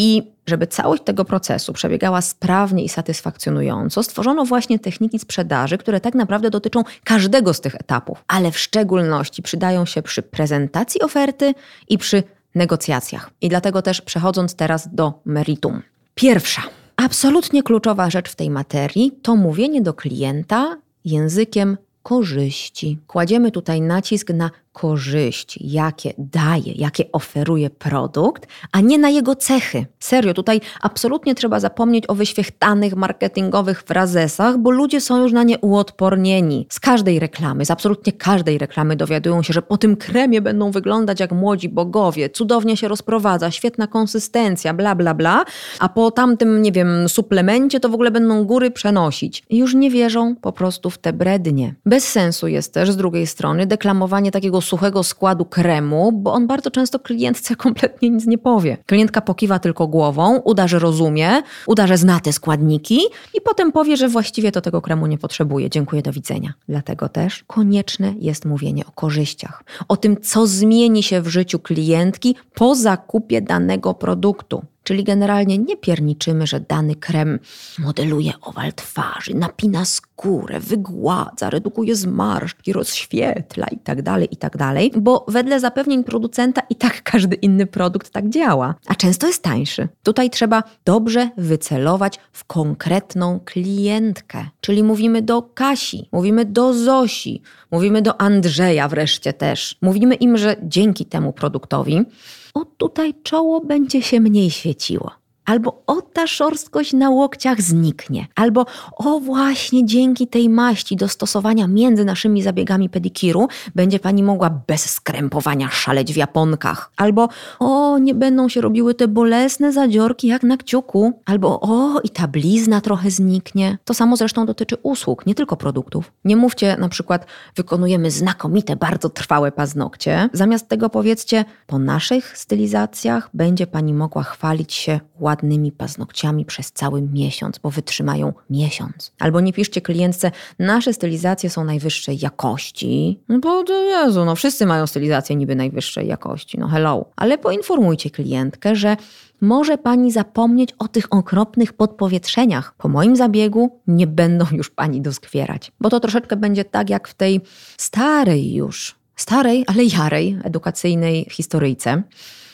[0.00, 6.14] I żeby całość tego procesu przebiegała sprawnie i satysfakcjonująco, stworzono właśnie techniki sprzedaży, które tak
[6.14, 11.54] naprawdę dotyczą każdego z tych etapów, ale w szczególności przydają się przy prezentacji oferty
[11.88, 12.22] i przy
[12.54, 13.30] negocjacjach.
[13.40, 15.82] I dlatego też przechodząc teraz do meritum.
[16.14, 16.62] Pierwsza,
[16.96, 22.98] absolutnie kluczowa rzecz w tej materii to mówienie do klienta językiem korzyści.
[23.06, 29.86] Kładziemy tutaj nacisk na korzyści, jakie daje, jakie oferuje produkt, a nie na jego cechy.
[29.98, 35.58] Serio, tutaj absolutnie trzeba zapomnieć o wyświechtanych marketingowych frazesach, bo ludzie są już na nie
[35.58, 36.66] uodpornieni.
[36.70, 41.20] Z każdej reklamy, z absolutnie każdej reklamy dowiadują się, że po tym kremie będą wyglądać
[41.20, 45.44] jak młodzi bogowie, cudownie się rozprowadza, świetna konsystencja, bla bla bla,
[45.78, 49.42] a po tamtym, nie wiem, suplemencie to w ogóle będą góry przenosić.
[49.50, 51.74] I już nie wierzą po prostu w te brednie.
[51.86, 56.70] Bez sensu jest też z drugiej strony deklamowanie takiego suchego składu kremu, bo on bardzo
[56.70, 58.76] często klientce kompletnie nic nie powie.
[58.86, 63.00] Klientka pokiwa tylko głową, uda, że rozumie, uda, że zna te składniki
[63.34, 65.70] i potem powie, że właściwie to tego kremu nie potrzebuje.
[65.70, 66.52] Dziękuję, do widzenia.
[66.68, 72.36] Dlatego też konieczne jest mówienie o korzyściach, o tym, co zmieni się w życiu klientki
[72.54, 74.62] po zakupie danego produktu.
[74.88, 77.38] Czyli generalnie nie pierniczymy, że dany krem
[77.78, 85.60] modeluje owal twarzy, napina skórę, wygładza, redukuje zmarszczki, rozświetla itd., tak itd., tak bo wedle
[85.60, 89.88] zapewnień producenta i tak każdy inny produkt tak działa, a często jest tańszy.
[90.02, 98.02] Tutaj trzeba dobrze wycelować w konkretną klientkę, czyli mówimy do Kasi, mówimy do Zosi, mówimy
[98.02, 99.76] do Andrzeja wreszcie też.
[99.82, 102.04] Mówimy im, że dzięki temu produktowi
[102.54, 105.10] o tutaj czoło będzie się mniej świeciło
[105.48, 111.66] albo o ta szorstkość na łokciach zniknie, albo o właśnie dzięki tej maści do stosowania
[111.66, 118.14] między naszymi zabiegami pedikiru będzie pani mogła bez skrępowania szaleć w japonkach, albo o nie
[118.14, 123.10] będą się robiły te bolesne zadziorki jak na kciuku, albo o i ta blizna trochę
[123.10, 123.78] zniknie.
[123.84, 126.12] To samo zresztą dotyczy usług, nie tylko produktów.
[126.24, 130.28] Nie mówcie na przykład wykonujemy znakomite, bardzo trwałe paznokcie.
[130.32, 136.72] Zamiast tego powiedzcie po naszych stylizacjach będzie pani mogła chwalić się ładnie ładnymi paznokciami przez
[136.72, 139.12] cały miesiąc, bo wytrzymają miesiąc.
[139.18, 143.20] Albo nie piszcie klientce, nasze stylizacje są najwyższej jakości.
[143.28, 147.04] No bo Jezu, no wszyscy mają stylizację niby najwyższej jakości, no hello.
[147.16, 148.96] Ale poinformujcie klientkę, że
[149.40, 152.74] może pani zapomnieć o tych okropnych podpowietrzeniach.
[152.78, 155.72] Po moim zabiegu nie będą już pani doskwierać.
[155.80, 157.40] Bo to troszeczkę będzie tak jak w tej
[157.76, 162.02] starej już, starej, ale jarej edukacyjnej historyjce.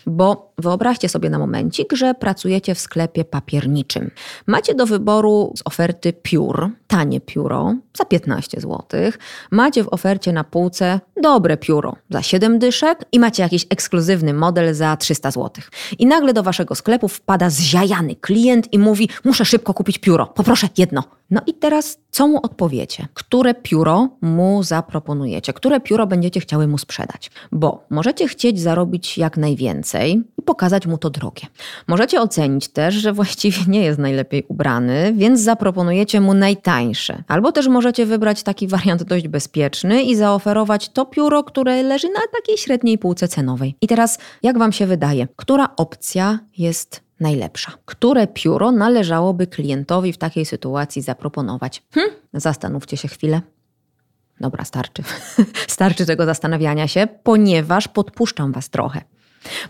[0.06, 4.10] Bo wyobraźcie sobie na momencik, że pracujecie w sklepie papierniczym.
[4.46, 8.78] Macie do wyboru z oferty piór, tanie pióro za 15 zł.
[9.50, 14.74] Macie w ofercie na półce dobre pióro za 7 dyszek i macie jakiś ekskluzywny model
[14.74, 15.50] za 300 zł.
[15.98, 20.68] I nagle do waszego sklepu wpada zziajany klient i mówi: Muszę szybko kupić pióro, poproszę
[20.78, 21.02] jedno.
[21.30, 23.08] No i teraz co mu odpowiecie?
[23.14, 25.52] Które pióro mu zaproponujecie?
[25.52, 27.30] Które pióro będziecie chciały mu sprzedać?
[27.52, 31.42] Bo możecie chcieć zarobić jak najwięcej i pokazać mu to drogie.
[31.86, 37.22] Możecie ocenić też, że właściwie nie jest najlepiej ubrany, więc zaproponujecie mu najtańsze.
[37.28, 42.20] Albo też możecie wybrać taki wariant dość bezpieczny i zaoferować to pióro, które leży na
[42.36, 43.76] takiej średniej półce cenowej.
[43.80, 47.72] I teraz, jak Wam się wydaje, która opcja jest najlepsza.
[47.84, 51.82] Które pióro należałoby klientowi w takiej sytuacji zaproponować?
[51.94, 52.10] Hm?
[52.32, 53.40] Zastanówcie się chwilę.
[54.40, 55.02] Dobra, starczy.
[55.68, 59.00] starczy tego zastanawiania się, ponieważ podpuszczam Was trochę.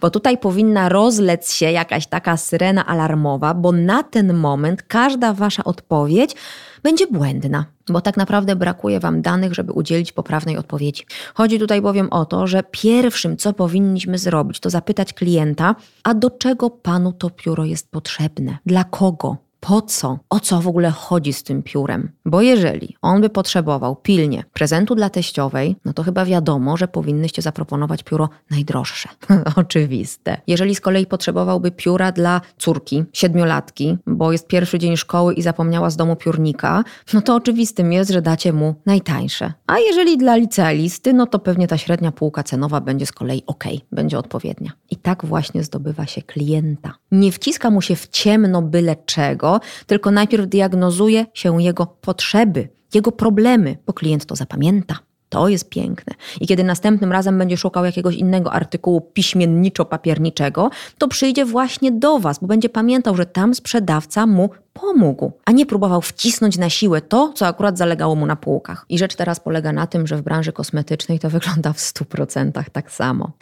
[0.00, 5.64] Bo tutaj powinna rozlec się jakaś taka syrena alarmowa, bo na ten moment każda Wasza
[5.64, 6.36] odpowiedź
[6.82, 11.06] będzie błędna, bo tak naprawdę brakuje Wam danych, żeby udzielić poprawnej odpowiedzi.
[11.34, 16.30] Chodzi tutaj bowiem o to, że pierwszym, co powinniśmy zrobić, to zapytać klienta, a do
[16.30, 18.58] czego Panu to pióro jest potrzebne?
[18.66, 19.43] Dla kogo?
[19.64, 22.10] Po co, o co w ogóle chodzi z tym piórem.
[22.24, 27.42] Bo jeżeli on by potrzebował pilnie prezentu dla teściowej, no to chyba wiadomo, że powinnyście
[27.42, 29.08] zaproponować pióro najdroższe.
[29.56, 30.40] Oczywiste.
[30.46, 35.90] Jeżeli z kolei potrzebowałby pióra dla córki, siedmiolatki, bo jest pierwszy dzień szkoły i zapomniała
[35.90, 39.52] z domu piórnika, no to oczywistym jest, że dacie mu najtańsze.
[39.66, 43.64] A jeżeli dla licealisty, no to pewnie ta średnia półka cenowa będzie z kolei ok,
[43.92, 44.72] będzie odpowiednia.
[44.90, 46.94] I tak właśnie zdobywa się klienta.
[47.12, 49.53] Nie wciska mu się w ciemno byle czego,
[49.86, 54.98] tylko najpierw diagnozuje się jego potrzeby, jego problemy, bo klient to zapamięta.
[55.28, 56.14] To jest piękne.
[56.40, 62.38] I kiedy następnym razem będzie szukał jakiegoś innego artykułu piśmienniczo-papierniczego, to przyjdzie właśnie do Was,
[62.38, 67.32] bo będzie pamiętał, że tam sprzedawca mu pomógł, a nie próbował wcisnąć na siłę to,
[67.34, 68.86] co akurat zalegało mu na półkach.
[68.88, 72.92] I rzecz teraz polega na tym, że w branży kosmetycznej to wygląda w 100% tak
[72.92, 73.32] samo.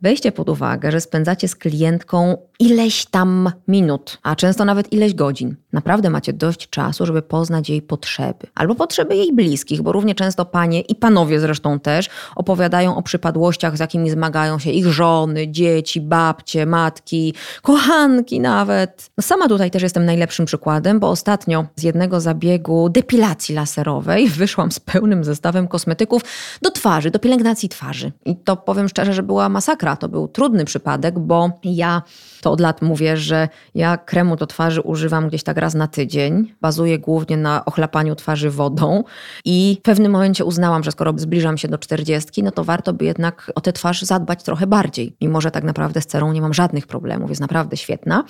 [0.00, 5.56] Weźcie pod uwagę, że spędzacie z klientką ileś tam minut, a często nawet ileś godzin.
[5.72, 10.44] Naprawdę macie dość czasu, żeby poznać jej potrzeby, albo potrzeby jej bliskich, bo równie często
[10.44, 16.00] panie i panowie zresztą też opowiadają o przypadłościach, z jakimi zmagają się ich żony, dzieci,
[16.00, 19.10] babcie, matki, kochanki nawet.
[19.16, 24.28] No sama tutaj też jestem najlepszym przykładem przykładem, bo ostatnio z jednego zabiegu depilacji laserowej
[24.40, 26.22] wyszłam z pełnym zestawem kosmetyków
[26.62, 28.12] do twarzy, do pielęgnacji twarzy.
[28.24, 29.96] I to powiem szczerze, że była masakra.
[29.96, 32.02] To był trudny przypadek, bo ja
[32.40, 36.54] to od lat mówię, że ja kremu do twarzy używam gdzieś tak raz na tydzień.
[36.60, 39.04] Bazuję głównie na ochlapaniu twarzy wodą
[39.44, 43.04] i w pewnym momencie uznałam, że skoro zbliżam się do czterdziestki, no to warto by
[43.04, 45.16] jednak o tę twarz zadbać trochę bardziej.
[45.20, 48.24] Mimo, że tak naprawdę z cerą nie mam żadnych problemów, jest naprawdę świetna.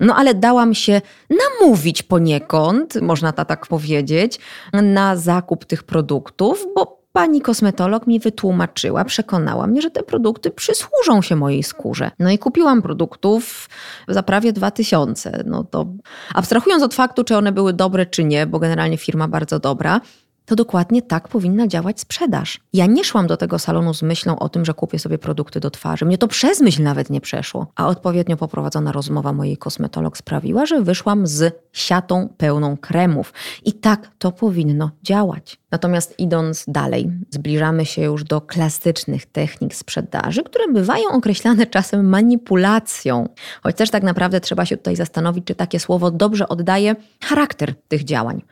[0.00, 4.38] No ale dałam się namówić poniekąd, można to tak powiedzieć,
[4.72, 11.22] na zakup tych produktów, bo pani kosmetolog mi wytłumaczyła, przekonała mnie, że te produkty przysłużą
[11.22, 12.10] się mojej skórze.
[12.18, 13.68] No i kupiłam produktów
[14.08, 15.42] za prawie 2000.
[15.46, 15.86] No to
[16.34, 20.00] abstrahując od faktu, czy one były dobre, czy nie, bo generalnie firma bardzo dobra,
[20.46, 22.60] to dokładnie tak powinna działać sprzedaż.
[22.72, 25.70] Ja nie szłam do tego salonu z myślą o tym, że kupię sobie produkty do
[25.70, 26.04] twarzy.
[26.04, 27.66] Mnie to przez myśl nawet nie przeszło.
[27.76, 33.32] A odpowiednio poprowadzona rozmowa mojej kosmetolog sprawiła, że wyszłam z siatą pełną kremów.
[33.64, 35.58] I tak to powinno działać.
[35.70, 43.28] Natomiast idąc dalej, zbliżamy się już do klasycznych technik sprzedaży, które bywają określane czasem manipulacją.
[43.62, 48.04] Choć też tak naprawdę trzeba się tutaj zastanowić, czy takie słowo dobrze oddaje charakter tych
[48.04, 48.42] działań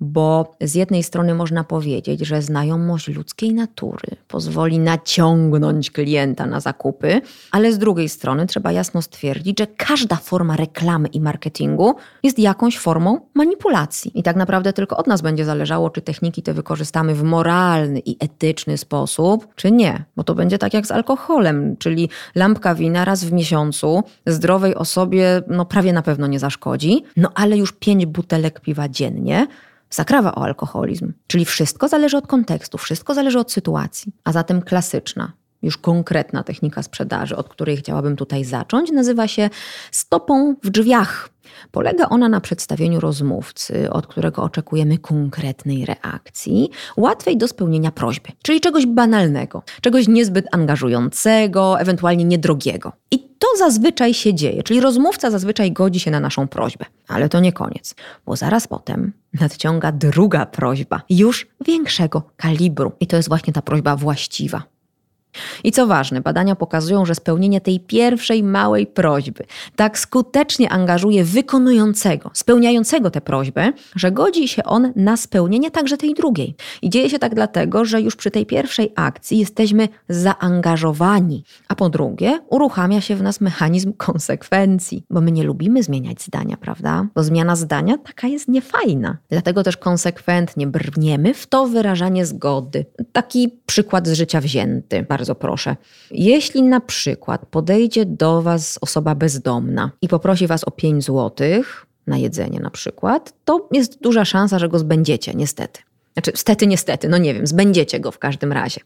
[0.00, 7.20] bo z jednej strony można powiedzieć, że znajomość ludzkiej natury pozwoli naciągnąć klienta na zakupy,
[7.50, 12.78] ale z drugiej strony trzeba jasno stwierdzić, że każda forma reklamy i marketingu jest jakąś
[12.78, 14.18] formą manipulacji.
[14.18, 18.16] I tak naprawdę tylko od nas będzie zależało, czy techniki te wykorzystamy w moralny i
[18.20, 20.04] etyczny sposób, czy nie.
[20.16, 25.42] Bo to będzie tak jak z alkoholem, czyli lampka wina raz w miesiącu zdrowej osobie
[25.48, 29.46] no prawie na pewno nie zaszkodzi, no ale już pięć butelek piwa dziennie
[29.90, 31.12] zakrawa o alkoholizm.
[31.26, 34.12] Czyli wszystko zależy od kontekstu, wszystko zależy od sytuacji.
[34.24, 39.50] A zatem klasyczna, już konkretna technika sprzedaży, od której chciałabym tutaj zacząć, nazywa się
[39.90, 41.30] stopą w drzwiach.
[41.70, 48.60] Polega ona na przedstawieniu rozmówcy, od którego oczekujemy konkretnej reakcji, łatwej do spełnienia prośby, czyli
[48.60, 52.92] czegoś banalnego, czegoś niezbyt angażującego, ewentualnie niedrogiego.
[53.10, 56.84] I to zazwyczaj się dzieje, czyli rozmówca zazwyczaj godzi się na naszą prośbę.
[57.08, 57.94] Ale to nie koniec,
[58.26, 62.92] bo zaraz potem nadciąga druga prośba, już większego kalibru.
[63.00, 64.62] I to jest właśnie ta prośba właściwa.
[65.64, 69.44] I co ważne, badania pokazują, że spełnienie tej pierwszej małej prośby
[69.76, 76.14] tak skutecznie angażuje wykonującego, spełniającego tę prośbę, że godzi się on na spełnienie także tej
[76.14, 76.54] drugiej.
[76.82, 81.88] I dzieje się tak dlatego, że już przy tej pierwszej akcji jesteśmy zaangażowani, a po
[81.88, 87.06] drugie uruchamia się w nas mechanizm konsekwencji, bo my nie lubimy zmieniać zdania, prawda?
[87.14, 89.16] Bo zmiana zdania taka jest niefajna.
[89.30, 92.86] Dlatego też konsekwentnie brniemy w to wyrażanie zgody.
[93.12, 95.76] Taki przykład z życia wzięty bardzo proszę.
[96.10, 102.16] Jeśli na przykład podejdzie do Was osoba bezdomna i poprosi Was o 5 złotych na
[102.16, 105.80] jedzenie na przykład, to jest duża szansa, że go zbędziecie, niestety.
[106.12, 108.80] Znaczy, stety, niestety, no nie wiem, zbędziecie go w każdym razie.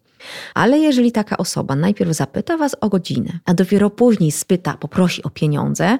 [0.54, 5.30] Ale jeżeli taka osoba najpierw zapyta Was o godzinę, a dopiero później spyta, poprosi o
[5.30, 5.98] pieniądze,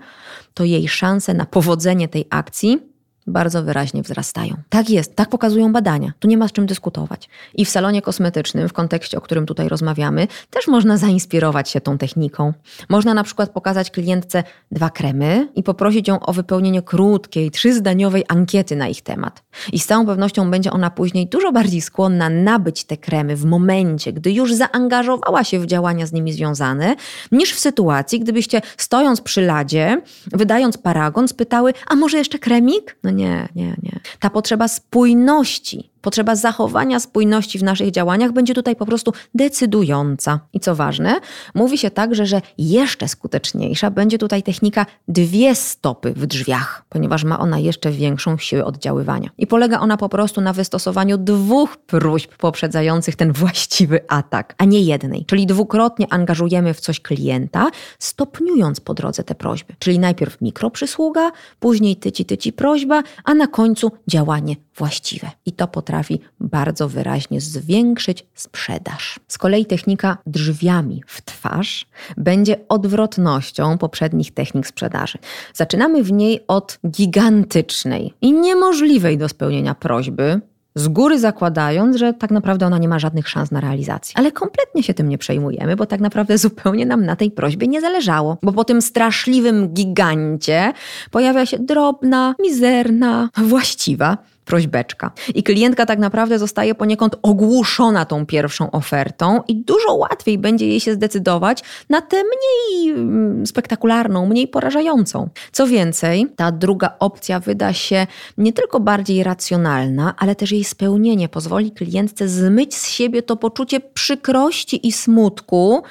[0.54, 2.78] to jej szanse na powodzenie tej akcji
[3.26, 4.56] bardzo wyraźnie wzrastają.
[4.68, 6.12] Tak jest, tak pokazują badania.
[6.18, 7.28] Tu nie ma z czym dyskutować.
[7.54, 11.98] I w salonie kosmetycznym, w kontekście, o którym tutaj rozmawiamy, też można zainspirować się tą
[11.98, 12.52] techniką.
[12.88, 18.76] Można na przykład pokazać klientce dwa kremy i poprosić ją o wypełnienie krótkiej, trzyzdaniowej ankiety
[18.76, 19.42] na ich temat.
[19.72, 24.12] I z całą pewnością będzie ona później dużo bardziej skłonna nabyć te kremy w momencie,
[24.12, 26.96] gdy już zaangażowała się w działania z nimi związane,
[27.32, 32.96] niż w sytuacji, gdybyście stojąc przy ladzie, wydając paragon, spytały, a może jeszcze kremik?
[33.02, 34.00] No nie, nie, nie.
[34.18, 40.40] Ta potrzeba spójności Potrzeba zachowania spójności w naszych działaniach będzie tutaj po prostu decydująca.
[40.52, 41.20] I co ważne,
[41.54, 47.38] mówi się także, że jeszcze skuteczniejsza będzie tutaj technika dwie stopy w drzwiach, ponieważ ma
[47.38, 49.30] ona jeszcze większą siłę oddziaływania.
[49.38, 54.80] I polega ona po prostu na wystosowaniu dwóch próśb poprzedzających ten właściwy atak, a nie
[54.80, 55.24] jednej.
[55.24, 59.74] Czyli dwukrotnie angażujemy w coś klienta, stopniując po drodze te prośby.
[59.78, 65.30] Czyli najpierw mikroprzysługa, później tyci tyci prośba, a na końcu działanie właściwe.
[65.46, 69.20] I to potrafi bardzo wyraźnie zwiększyć sprzedaż.
[69.28, 75.18] Z kolei technika drzwiami w twarz będzie odwrotnością poprzednich technik sprzedaży.
[75.54, 80.40] Zaczynamy w niej od gigantycznej i niemożliwej do spełnienia prośby,
[80.74, 84.18] z góry zakładając, że tak naprawdę ona nie ma żadnych szans na realizację.
[84.18, 87.80] Ale kompletnie się tym nie przejmujemy, bo tak naprawdę zupełnie nam na tej prośbie nie
[87.80, 88.38] zależało.
[88.42, 90.72] Bo po tym straszliwym gigancie
[91.10, 95.10] pojawia się drobna, mizerna, właściwa prośbeczka.
[95.34, 100.80] I klientka tak naprawdę zostaje poniekąd ogłuszona tą pierwszą ofertą i dużo łatwiej będzie jej
[100.80, 105.28] się zdecydować na tę mniej mm, spektakularną, mniej porażającą.
[105.52, 108.06] Co więcej, ta druga opcja wyda się
[108.38, 113.80] nie tylko bardziej racjonalna, ale też jej spełnienie pozwoli klientce zmyć z siebie to poczucie
[113.80, 115.82] przykrości i smutku,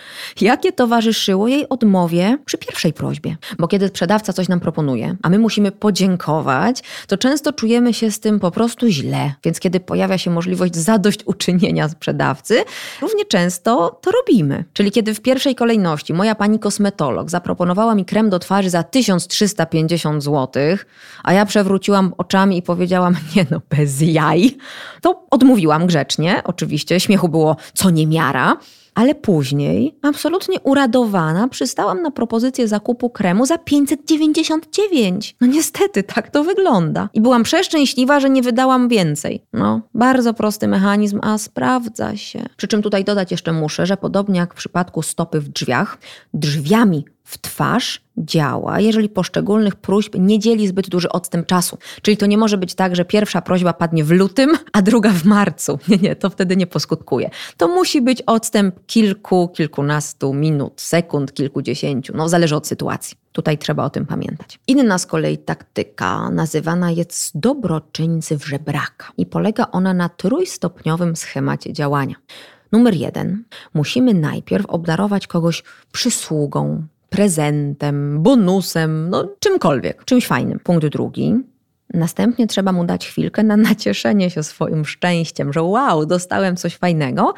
[0.41, 3.37] jakie towarzyszyło jej odmowie przy pierwszej prośbie.
[3.59, 8.19] Bo kiedy sprzedawca coś nam proponuje, a my musimy podziękować, to często czujemy się z
[8.19, 9.33] tym po prostu źle.
[9.43, 12.63] Więc kiedy pojawia się możliwość zadośćuczynienia sprzedawcy,
[13.01, 14.65] równie często to robimy.
[14.73, 20.23] Czyli kiedy w pierwszej kolejności moja pani kosmetolog zaproponowała mi krem do twarzy za 1350
[20.23, 20.63] zł,
[21.23, 24.57] a ja przewróciłam oczami i powiedziałam, nie no, bez jaj,
[25.01, 28.57] to odmówiłam grzecznie, oczywiście, śmiechu było co niemiara.
[28.95, 35.35] Ale później, absolutnie uradowana, przystałam na propozycję zakupu kremu za 599.
[35.41, 37.09] No niestety, tak to wygląda.
[37.13, 39.43] I byłam przeszczęśliwa, że nie wydałam więcej.
[39.53, 42.45] No, bardzo prosty mechanizm, a sprawdza się.
[42.57, 45.97] Przy czym tutaj dodać jeszcze muszę, że podobnie jak w przypadku stopy w drzwiach,
[46.33, 51.77] drzwiami w twarz działa, jeżeli poszczególnych próśb nie dzieli zbyt duży odstęp czasu.
[52.01, 55.25] Czyli to nie może być tak, że pierwsza prośba padnie w lutym, a druga w
[55.25, 55.79] marcu.
[55.87, 57.29] Nie, nie, to wtedy nie poskutkuje.
[57.57, 62.13] To musi być odstęp kilku, kilkunastu minut, sekund, kilkudziesięciu.
[62.17, 63.17] No, zależy od sytuacji.
[63.31, 64.59] Tutaj trzeba o tym pamiętać.
[64.67, 71.73] Inna z kolei taktyka nazywana jest dobroczyńcy w żebraka i polega ona na trójstopniowym schemacie
[71.73, 72.15] działania.
[72.73, 73.43] Numer jeden.
[73.73, 80.59] Musimy najpierw obdarować kogoś przysługą, prezentem, bonusem, no czymkolwiek, czymś fajnym.
[80.59, 81.35] Punkt drugi.
[81.93, 87.33] Następnie trzeba mu dać chwilkę na nacieszenie się swoim szczęściem, że wow, dostałem coś fajnego,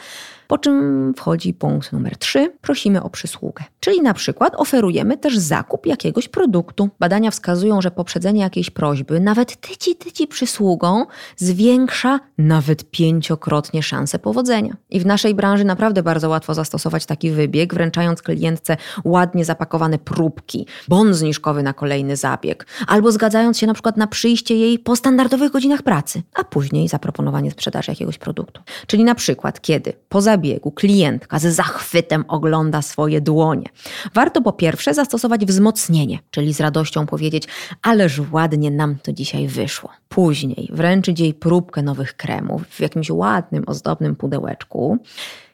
[0.47, 2.53] po czym wchodzi punkt numer 3.
[2.61, 3.63] Prosimy o przysługę.
[3.79, 6.89] Czyli na przykład oferujemy też zakup jakiegoś produktu.
[6.99, 11.05] Badania wskazują, że poprzedzenie jakiejś prośby, nawet tyci tyci przysługą,
[11.37, 14.77] zwiększa nawet pięciokrotnie szanse powodzenia.
[14.89, 20.67] I w naszej branży naprawdę bardzo łatwo zastosować taki wybieg, wręczając klientce ładnie zapakowane próbki,
[20.87, 25.51] bon zniżkowy na kolejny zabieg, albo zgadzając się na przykład na przyjście jej po standardowych
[25.51, 28.61] godzinach pracy, a później zaproponowanie sprzedaży jakiegoś produktu.
[28.87, 33.67] Czyli na przykład, kiedy poza zabiegu klientka z zachwytem ogląda swoje dłonie.
[34.13, 37.47] Warto po pierwsze zastosować wzmocnienie, czyli z radością powiedzieć:
[37.81, 39.89] Ależ ładnie nam to dzisiaj wyszło.
[40.09, 44.97] Później wręczyć jej próbkę nowych kremów w jakimś ładnym, ozdobnym pudełeczku.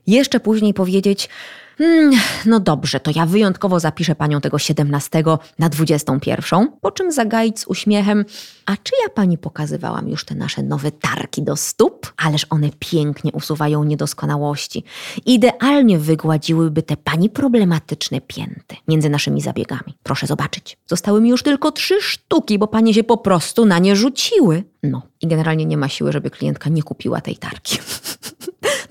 [0.08, 1.30] Jeszcze później powiedzieć:
[1.78, 2.12] Hmm,
[2.46, 5.24] no dobrze, to ja wyjątkowo zapiszę panią tego 17
[5.60, 8.26] na 21, po czym zagaić z uśmiechem,
[8.66, 12.14] a czy ja pani pokazywałam już te nasze nowe tarki do stóp?
[12.18, 14.84] Ależ one pięknie usuwają niedoskonałości.
[15.26, 19.98] Idealnie wygładziłyby te pani problematyczne pięty między naszymi zabiegami.
[20.04, 20.78] Proszę zobaczyć.
[20.88, 24.64] Zostały mi już tylko trzy sztuki, bo panie się po prostu na nie rzuciły.
[24.84, 27.78] No i generalnie nie ma siły, żeby klientka nie kupiła tej tarki.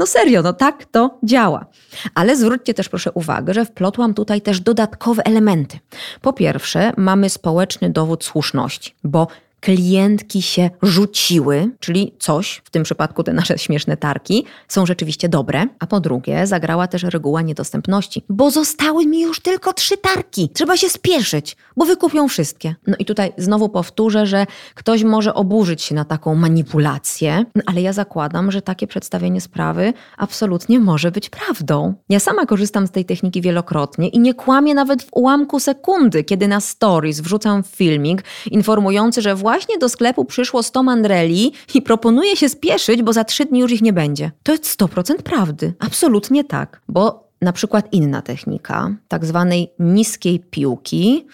[0.01, 1.67] No serio, no tak to działa.
[2.15, 5.79] Ale zwróćcie też proszę uwagę, że wplotłam tutaj też dodatkowe elementy.
[6.21, 9.27] Po pierwsze, mamy społeczny dowód słuszności, bo
[9.61, 15.67] klientki się rzuciły, czyli coś, w tym przypadku te nasze śmieszne tarki, są rzeczywiście dobre.
[15.79, 20.51] A po drugie, zagrała też reguła niedostępności, bo zostały mi już tylko trzy tarki.
[20.55, 22.75] Trzeba się spieszyć, bo wykupią wszystkie.
[22.87, 27.93] No i tutaj znowu powtórzę, że ktoś może oburzyć się na taką manipulację, ale ja
[27.93, 31.95] zakładam, że takie przedstawienie sprawy absolutnie może być prawdą.
[32.09, 36.49] Ja sama korzystam z tej techniki wielokrotnie i nie kłamię nawet w ułamku sekundy, kiedy
[36.49, 42.37] na stories wrzucam filmik informujący, że właśnie właśnie do sklepu przyszło 100 mandreli i proponuje
[42.37, 44.31] się spieszyć, bo za trzy dni już ich nie będzie.
[44.43, 45.75] To jest 100% prawdy.
[45.79, 46.81] Absolutnie tak.
[46.89, 51.27] Bo na przykład inna technika, tak zwanej niskiej piłki,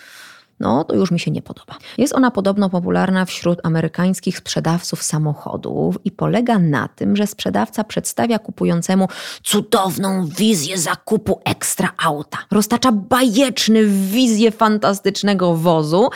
[0.61, 1.75] no to już mi się nie podoba.
[1.99, 8.39] Jest ona podobno popularna wśród amerykańskich sprzedawców samochodów i polega na tym, że sprzedawca przedstawia
[8.39, 9.09] kupującemu
[9.43, 12.39] cudowną wizję zakupu ekstra auta.
[12.51, 16.09] Roztacza bajeczny wizję fantastycznego wozu,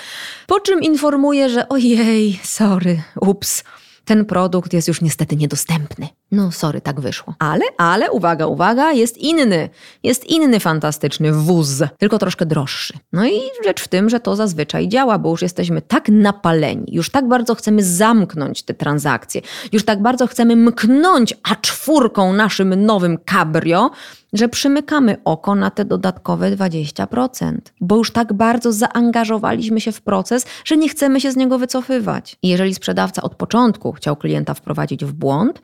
[0.47, 3.65] po czym informuje, że ojej, sorry, ups,
[4.11, 6.09] ten produkt jest już niestety niedostępny.
[6.33, 7.35] No, sorry, tak wyszło.
[7.39, 9.69] Ale, ale, uwaga, uwaga, jest inny.
[10.03, 12.95] Jest inny fantastyczny wóz, tylko troszkę droższy.
[13.13, 17.11] No i rzecz w tym, że to zazwyczaj działa, bo już jesteśmy tak napaleni, już
[17.11, 19.41] tak bardzo chcemy zamknąć te transakcje,
[19.73, 23.91] już tak bardzo chcemy mknąć a czwórką naszym nowym cabrio,
[24.33, 30.47] że przymykamy oko na te dodatkowe 20%, bo już tak bardzo zaangażowaliśmy się w proces,
[30.65, 32.37] że nie chcemy się z niego wycofywać.
[32.43, 35.61] I jeżeli sprzedawca od początku chciał klienta wprowadzić w błąd,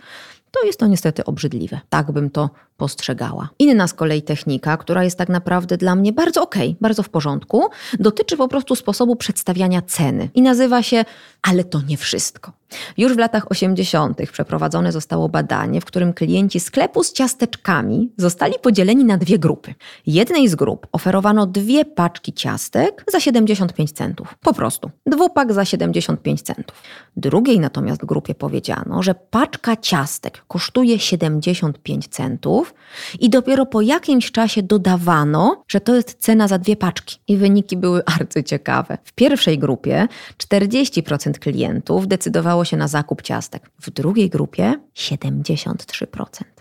[0.60, 1.80] to jest to niestety obrzydliwe.
[1.88, 3.48] Tak bym to postrzegała.
[3.58, 7.08] Inna z kolei technika, która jest tak naprawdę dla mnie bardzo okej, okay, bardzo w
[7.08, 7.62] porządku,
[7.98, 11.04] dotyczy po prostu sposobu przedstawiania ceny i nazywa się
[11.42, 12.52] ale to nie wszystko.
[12.96, 14.30] Już w latach 80.
[14.32, 19.74] przeprowadzone zostało badanie, w którym klienci sklepu z ciasteczkami zostali podzieleni na dwie grupy.
[20.06, 24.34] Jednej z grup oferowano dwie paczki ciastek za 75 centów.
[24.40, 24.90] Po prostu.
[25.06, 26.82] Dwupak za 75 centów.
[27.16, 32.74] Drugiej natomiast grupie powiedziano, że paczka ciastek kosztuje 75 centów
[33.20, 37.18] i dopiero po jakimś czasie dodawano, że to jest cena za dwie paczki.
[37.28, 38.98] I wyniki były arcyciekawe.
[39.04, 40.08] W pierwszej grupie
[40.38, 43.70] 40% klientów decydowało się na zakup ciastek.
[43.80, 46.06] W drugiej grupie 73%.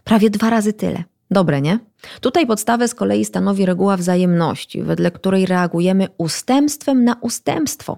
[0.03, 1.03] Prawie dwa razy tyle.
[1.31, 1.79] Dobre, nie?
[2.21, 7.97] Tutaj podstawę z kolei stanowi reguła wzajemności, wedle której reagujemy ustępstwem na ustępstwo.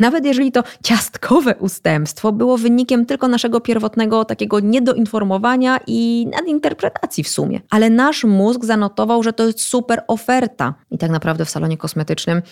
[0.00, 7.28] Nawet jeżeli to ciastkowe ustępstwo było wynikiem tylko naszego pierwotnego takiego niedoinformowania i nadinterpretacji w
[7.28, 7.60] sumie.
[7.70, 10.74] Ale nasz mózg zanotował, że to jest super oferta.
[10.90, 12.42] I tak naprawdę w salonie kosmetycznym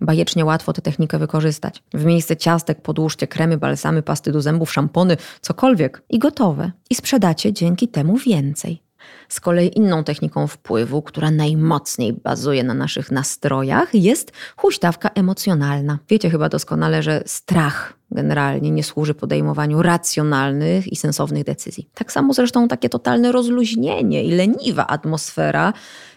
[0.00, 1.82] bajecznie łatwo tę technikę wykorzystać.
[1.94, 6.72] W miejsce ciastek podłóżcie kremy, balsamy, pasty do zębów, szampony, cokolwiek i gotowe.
[6.90, 8.87] I sprzedacie dzięki temu więcej.
[9.28, 15.98] Z kolei inną techniką wpływu, która najmocniej bazuje na naszych nastrojach, jest huśtawka emocjonalna.
[16.08, 21.88] Wiecie chyba doskonale, że strach generalnie nie służy podejmowaniu racjonalnych i sensownych decyzji.
[21.94, 25.72] Tak samo zresztą takie totalne rozluźnienie i leniwa atmosfera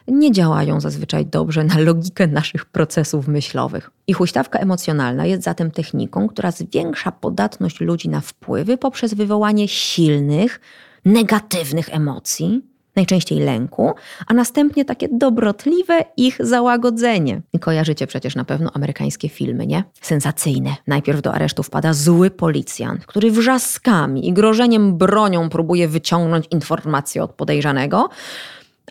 [0.07, 3.91] nie działają zazwyczaj dobrze na logikę naszych procesów myślowych.
[4.07, 10.59] I huśtawka emocjonalna jest zatem techniką, która zwiększa podatność ludzi na wpływy poprzez wywołanie silnych,
[11.05, 12.61] negatywnych emocji,
[12.95, 13.91] najczęściej lęku,
[14.27, 17.41] a następnie takie dobrotliwe ich załagodzenie.
[17.53, 19.83] I kojarzycie przecież na pewno amerykańskie filmy, nie?
[20.01, 20.75] Sensacyjne.
[20.87, 27.33] Najpierw do aresztu wpada zły policjant, który wrzaskami i grożeniem bronią próbuje wyciągnąć informacje od
[27.33, 28.09] podejrzanego,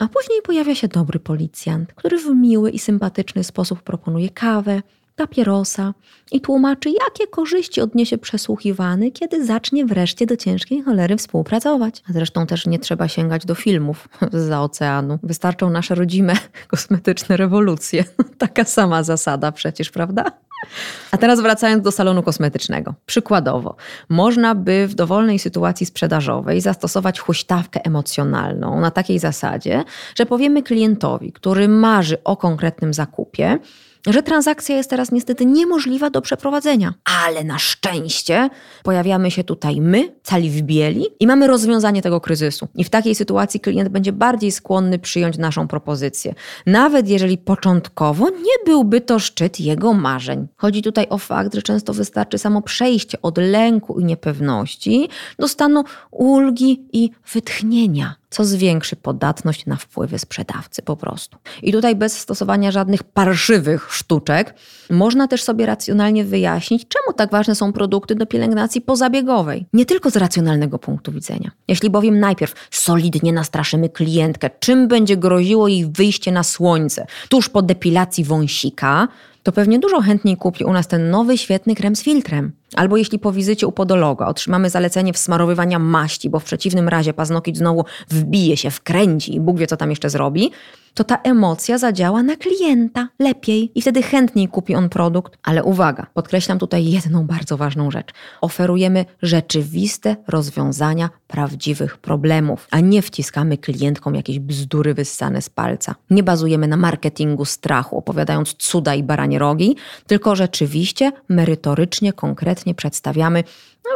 [0.01, 4.82] a później pojawia się dobry policjant, który w miły i sympatyczny sposób proponuje kawę,
[5.20, 5.94] papierosa
[6.32, 12.02] i tłumaczy, jakie korzyści odniesie przesłuchiwany, kiedy zacznie wreszcie do ciężkiej cholery współpracować.
[12.10, 14.08] A zresztą też nie trzeba sięgać do filmów
[14.48, 15.18] za oceanu.
[15.22, 16.34] Wystarczą nasze rodzime
[16.70, 18.04] kosmetyczne rewolucje.
[18.38, 20.24] Taka sama zasada przecież, prawda?
[21.10, 22.94] A teraz wracając do salonu kosmetycznego.
[23.06, 23.76] Przykładowo,
[24.08, 31.32] można by w dowolnej sytuacji sprzedażowej zastosować huśtawkę emocjonalną na takiej zasadzie, że powiemy klientowi,
[31.32, 33.58] który marzy o konkretnym zakupie,
[34.07, 36.94] że transakcja jest teraz niestety niemożliwa do przeprowadzenia.
[37.24, 38.51] Ale na szczęście
[38.82, 42.68] pojawiamy się tutaj my, cali w bieli, i mamy rozwiązanie tego kryzysu.
[42.74, 46.34] I w takiej sytuacji klient będzie bardziej skłonny przyjąć naszą propozycję.
[46.66, 50.48] Nawet jeżeli początkowo nie byłby to szczyt jego marzeń.
[50.57, 55.84] Chodzi tutaj o fakt, że często wystarczy samo przejście od lęku i niepewności do stanu
[56.11, 61.39] ulgi i wytchnienia co zwiększy podatność na wpływy sprzedawcy po prostu.
[61.62, 64.55] I tutaj bez stosowania żadnych parszywych sztuczek
[64.91, 69.66] można też sobie racjonalnie wyjaśnić, czemu tak ważne są produkty do pielęgnacji pozabiegowej.
[69.72, 71.51] Nie tylko z racjonalnego punktu widzenia.
[71.68, 77.62] Jeśli bowiem najpierw solidnie nastraszymy klientkę, czym będzie groziło jej wyjście na słońce tuż po
[77.62, 79.09] depilacji wąsika,
[79.43, 82.53] to pewnie dużo chętniej kupi u nas ten nowy, świetny krem z filtrem.
[82.76, 87.58] Albo jeśli po wizycie u podologa otrzymamy zalecenie wsmarowywania maści, bo w przeciwnym razie paznokieć
[87.58, 90.50] znowu wbije się, wkręci i Bóg wie, co tam jeszcze zrobi,
[90.94, 95.38] to ta emocja zadziała na klienta lepiej i wtedy chętniej kupi on produkt.
[95.42, 98.10] Ale uwaga, podkreślam tutaj jedną bardzo ważną rzecz.
[98.40, 105.94] Oferujemy rzeczywiste rozwiązania prawdziwych problemów, a nie wciskamy klientkom jakieś bzdury wyssane z palca.
[106.10, 113.44] Nie bazujemy na marketingu strachu, opowiadając cuda i baranie rogi, tylko rzeczywiście merytorycznie, konkretnie przedstawiamy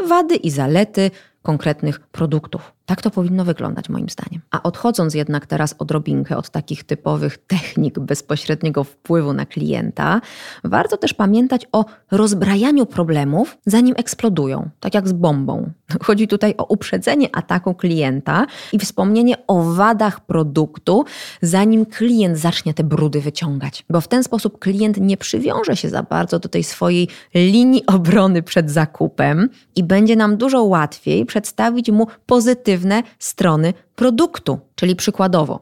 [0.08, 1.10] wady i zalety
[1.42, 2.72] konkretnych produktów.
[2.86, 4.42] Tak to powinno wyglądać, moim zdaniem.
[4.50, 10.20] A odchodząc jednak teraz odrobinkę od takich typowych technik bezpośredniego wpływu na klienta,
[10.64, 15.70] warto też pamiętać o rozbrajaniu problemów, zanim eksplodują, tak jak z bombą.
[16.06, 21.04] Chodzi tutaj o uprzedzenie ataku klienta i wspomnienie o wadach produktu,
[21.42, 23.84] zanim klient zacznie te brudy wyciągać.
[23.90, 28.42] Bo w ten sposób klient nie przywiąże się za bardzo do tej swojej linii obrony
[28.42, 32.73] przed zakupem i będzie nam dużo łatwiej przedstawić mu pozytywne
[33.18, 34.58] strony produktu.
[34.74, 35.60] Czyli przykładowo,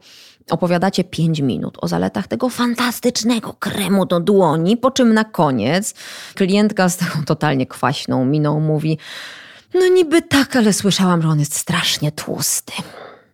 [0.50, 5.94] opowiadacie 5 minut o zaletach tego fantastycznego kremu do dłoni, po czym na koniec
[6.34, 8.98] klientka z taką totalnie kwaśną miną mówi:
[9.74, 12.72] No niby tak, ale słyszałam, że on jest strasznie tłusty.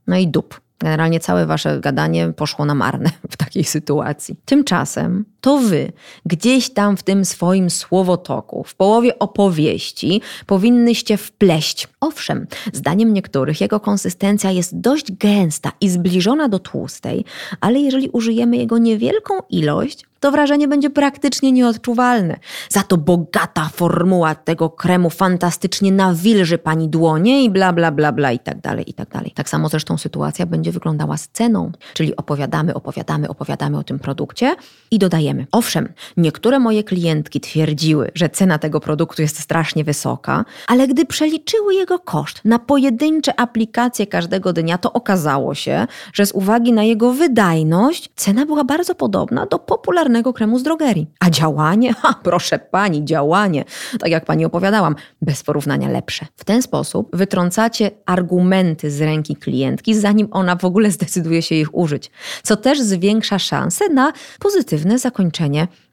[0.07, 0.61] No i dup.
[0.81, 4.37] Generalnie całe wasze gadanie poszło na marne w takiej sytuacji.
[4.45, 5.93] Tymczasem to wy
[6.27, 11.89] gdzieś tam w tym swoim słowotoku, w połowie opowieści, powinnyście wpleść.
[12.01, 17.25] Owszem, zdaniem niektórych jego konsystencja jest dość gęsta i zbliżona do tłustej,
[17.61, 22.37] ale jeżeli użyjemy jego niewielką ilość, to wrażenie będzie praktycznie nieodczuwalne.
[22.69, 28.33] Za to bogata formuła tego kremu fantastycznie nawilży pani dłonie i bla, bla, bla, bla
[28.33, 29.33] i tak dalej, i tak dalej.
[29.35, 34.57] Tak samo zresztą sytuacja będzie wyglądała z ceną, czyli opowiadamy, opowiadamy, opowiadamy o tym produkcie
[34.91, 35.28] i dodajemy.
[35.53, 41.75] Owszem, niektóre moje klientki twierdziły, że cena tego produktu jest strasznie wysoka, ale gdy przeliczyły
[41.75, 47.13] jego koszt na pojedyncze aplikacje każdego dnia, to okazało się, że z uwagi na jego
[47.13, 51.07] wydajność cena była bardzo podobna do popularnego kremu z drogerii.
[51.21, 51.93] A działanie?
[51.93, 53.65] Ha, proszę pani, działanie.
[53.99, 56.27] Tak jak pani opowiadałam, bez porównania lepsze.
[56.37, 61.75] W ten sposób wytrącacie argumenty z ręki klientki, zanim ona w ogóle zdecyduje się ich
[61.75, 62.11] użyć,
[62.43, 65.18] co też zwiększa szanse na pozytywne zakończenie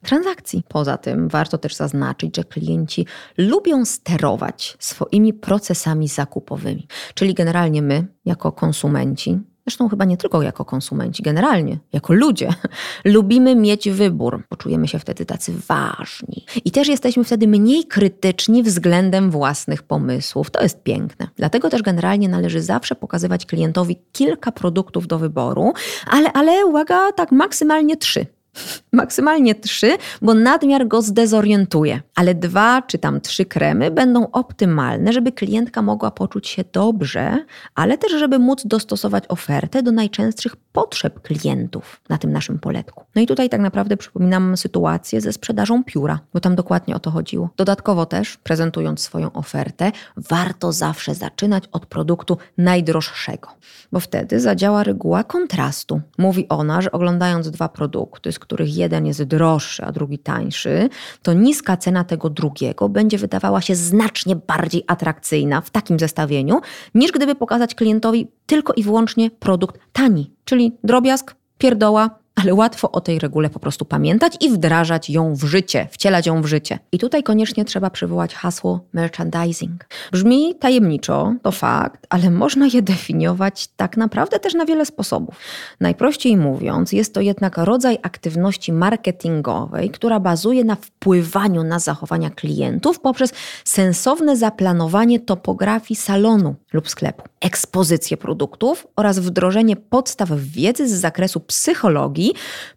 [0.02, 0.64] transakcji.
[0.68, 3.06] Poza tym warto też zaznaczyć, że klienci
[3.38, 6.88] lubią sterować swoimi procesami zakupowymi.
[7.14, 12.50] Czyli generalnie my, jako konsumenci, Zresztą chyba nie tylko jako konsumenci, generalnie, jako ludzie,
[13.06, 14.44] lubimy mieć wybór.
[14.50, 16.46] Poczujemy się wtedy tacy ważni.
[16.66, 20.52] I też jesteśmy wtedy mniej krytyczni względem własnych pomysłów.
[20.52, 21.28] To jest piękne.
[21.36, 25.74] Dlatego też generalnie należy zawsze pokazywać klientowi kilka produktów do wyboru,
[26.08, 28.26] ale, ale uwaga, tak maksymalnie trzy
[28.94, 32.02] Maksymalnie trzy, bo nadmiar go zdezorientuje.
[32.16, 37.46] Ale dwa czy tam trzy kremy będą optymalne, żeby klientka mogła poczuć się dobrze,
[37.76, 43.04] ale też, żeby móc dostosować ofertę do najczęstszych potrzeb klientów na tym naszym poletku.
[43.16, 47.12] No i tutaj tak naprawdę przypominam sytuację ze sprzedażą pióra, bo tam dokładnie o to
[47.12, 47.50] chodziło.
[47.58, 53.50] Dodatkowo też, prezentując swoją ofertę, warto zawsze zaczynać od produktu najdroższego,
[53.92, 56.02] bo wtedy zadziała reguła kontrastu.
[56.18, 60.90] Mówi ona, że oglądając dwa produkty, z których jeden jest droższy, a drugi tańszy,
[61.22, 66.62] to niska cena tego drugiego będzie wydawała się znacznie bardziej atrakcyjna w takim zestawieniu,
[66.96, 73.02] niż gdyby pokazać klientowi tylko i wyłącznie produkt tani, czyli drobiazg, pierdoła, ale łatwo o
[73.02, 76.80] tej regule po prostu pamiętać i wdrażać ją w życie, wcielać ją w życie.
[76.92, 79.86] I tutaj koniecznie trzeba przywołać hasło merchandising.
[80.12, 85.36] Brzmi tajemniczo, to fakt, ale można je definiować tak naprawdę też na wiele sposobów.
[85.80, 93.00] Najprościej mówiąc, jest to jednak rodzaj aktywności marketingowej, która bazuje na wpływaniu na zachowania klientów
[93.00, 93.34] poprzez
[93.64, 102.25] sensowne zaplanowanie topografii salonu lub sklepu, ekspozycję produktów oraz wdrożenie podstaw wiedzy z zakresu psychologii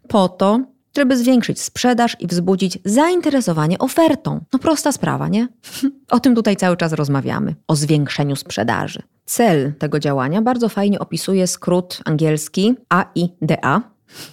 [0.07, 0.59] po to,
[0.97, 4.41] żeby zwiększyć sprzedaż i wzbudzić zainteresowanie ofertą.
[4.53, 5.47] No prosta sprawa, nie?
[6.09, 9.01] O tym tutaj cały czas rozmawiamy, o zwiększeniu sprzedaży.
[9.25, 13.81] Cel tego działania bardzo fajnie opisuje skrót angielski AIDA,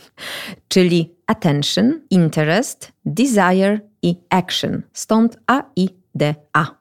[0.68, 4.82] czyli Attention, Interest, Desire i Action.
[4.92, 6.76] Stąd AIDA.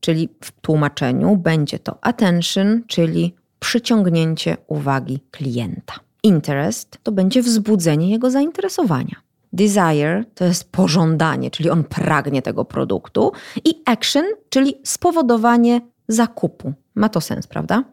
[0.00, 6.05] Czyli w tłumaczeniu będzie to attention, czyli przyciągnięcie uwagi klienta.
[6.26, 9.16] Interest to będzie wzbudzenie jego zainteresowania.
[9.52, 13.32] Desire to jest pożądanie, czyli on pragnie tego produktu,
[13.64, 16.72] i action, czyli spowodowanie zakupu.
[16.94, 17.84] Ma to sens, prawda?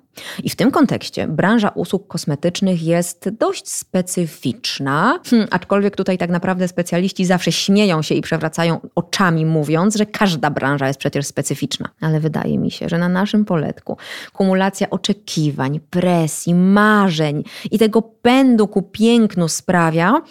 [0.43, 6.67] I w tym kontekście branża usług kosmetycznych jest dość specyficzna, hmm, aczkolwiek tutaj tak naprawdę
[6.67, 11.89] specjaliści zawsze śmieją się i przewracają oczami, mówiąc, że każda branża jest przecież specyficzna.
[12.01, 13.97] Ale wydaje mi się, że na naszym poletku
[14.33, 20.21] kumulacja oczekiwań, presji, marzeń i tego pędu ku pięknu sprawia,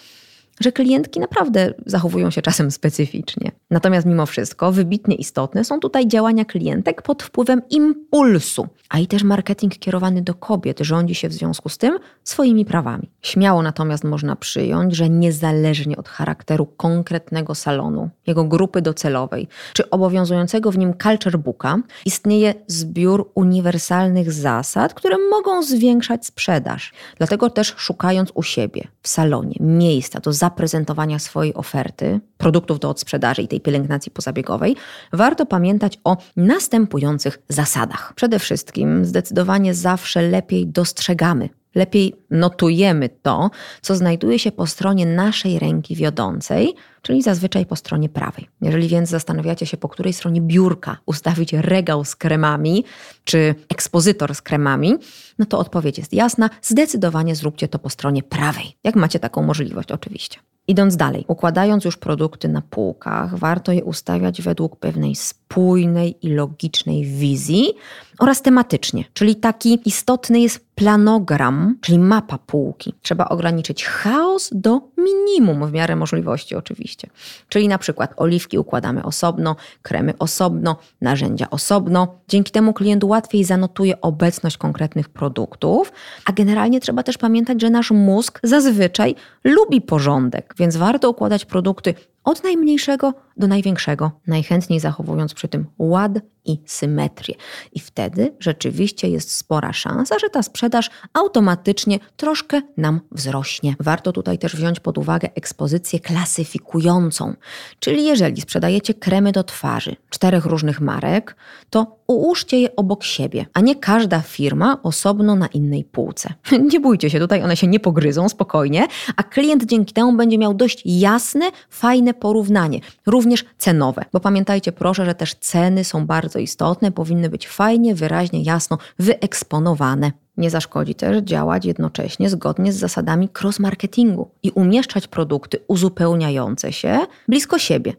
[0.63, 3.53] że klientki naprawdę zachowują się czasem specyficznie.
[3.71, 9.23] Natomiast mimo wszystko wybitnie istotne są tutaj działania klientek pod wpływem impulsu, a i też
[9.23, 13.11] marketing kierowany do kobiet rządzi się w związku z tym swoimi prawami.
[13.23, 20.71] Śmiało natomiast można przyjąć, że niezależnie od charakteru konkretnego salonu, jego grupy docelowej, czy obowiązującego
[20.71, 26.93] w nim culture booka, istnieje zbiór uniwersalnych zasad, które mogą zwiększać sprzedaż.
[27.19, 33.43] Dlatego też szukając u siebie w salonie miejsca do zaprezentowania swojej oferty, produktów do odsprzedaży
[33.43, 34.77] i tej pielęgnacji pozabiegowej,
[35.13, 38.13] warto pamiętać o następujących zasadach.
[38.17, 43.51] Przede wszystkim zdecydowanie zawsze lepiej dostrzegamy Lepiej notujemy to,
[43.83, 48.49] co znajduje się po stronie naszej ręki wiodącej, czyli zazwyczaj po stronie prawej.
[48.61, 52.85] Jeżeli więc zastanawiacie się, po której stronie biurka ustawić regał z kremami,
[53.25, 54.95] czy ekspozytor z kremami,
[55.39, 56.51] no to odpowiedź jest jasna.
[56.63, 60.39] Zdecydowanie zróbcie to po stronie prawej, jak macie taką możliwość, oczywiście.
[60.69, 65.15] Idąc dalej, układając już produkty na półkach, warto je ustawiać według pewnej
[65.53, 67.75] spójnej i logicznej wizji
[68.19, 72.95] oraz tematycznie, czyli taki istotny jest planogram, czyli mapa półki.
[73.03, 77.09] Trzeba ograniczyć chaos do minimum w miarę możliwości oczywiście.
[77.49, 82.09] Czyli na przykład oliwki układamy osobno, kremy osobno, narzędzia osobno.
[82.29, 85.93] Dzięki temu klient łatwiej zanotuje obecność konkretnych produktów,
[86.25, 91.95] a generalnie trzeba też pamiętać, że nasz mózg zazwyczaj lubi porządek, więc warto układać produkty
[92.25, 96.13] od najmniejszego do największego, najchętniej zachowując przy tym ład
[96.45, 97.35] i symetrię.
[97.73, 103.75] I wtedy rzeczywiście jest spora szansa, że ta sprzedaż automatycznie troszkę nam wzrośnie.
[103.81, 107.35] Warto tutaj też wziąć pod uwagę ekspozycję klasyfikującą,
[107.79, 111.37] czyli jeżeli sprzedajecie kremy do twarzy czterech różnych marek,
[111.71, 116.35] to ułóżcie je obok siebie, a nie każda firma osobno na innej półce.
[116.73, 118.87] Nie bójcie się, tutaj one się nie pogryzą spokojnie,
[119.17, 124.05] a klient dzięki temu będzie miał dość jasne, fajne porównanie, również cenowe.
[124.13, 130.13] Bo pamiętajcie proszę, że też ceny są bardzo istotne, powinny być fajnie, wyraźnie, jasno wyeksponowane.
[130.37, 137.59] Nie zaszkodzi też działać jednocześnie zgodnie z zasadami cross-marketingu i umieszczać produkty uzupełniające się blisko
[137.59, 137.93] siebie.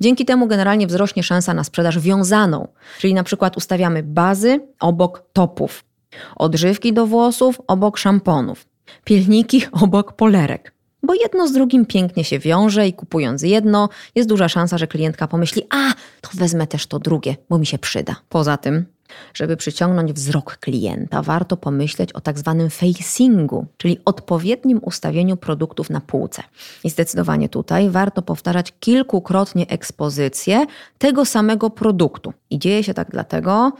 [0.00, 2.68] Dzięki temu generalnie wzrośnie szansa na sprzedaż wiązaną,
[2.98, 5.84] czyli na przykład ustawiamy bazy obok topów,
[6.36, 8.66] odżywki do włosów obok szamponów,
[9.04, 10.75] pilniki obok polerek.
[11.02, 15.28] Bo jedno z drugim pięknie się wiąże i kupując jedno, jest duża szansa, że klientka
[15.28, 18.16] pomyśli: A, to wezmę też to drugie, bo mi się przyda.
[18.28, 18.86] Poza tym,
[19.34, 26.00] żeby przyciągnąć wzrok klienta, warto pomyśleć o tak zwanym facingu, czyli odpowiednim ustawieniu produktów na
[26.00, 26.42] półce.
[26.84, 30.66] I zdecydowanie tutaj warto powtarzać kilkukrotnie ekspozycję
[30.98, 32.32] tego samego produktu.
[32.50, 33.72] I dzieje się tak dlatego,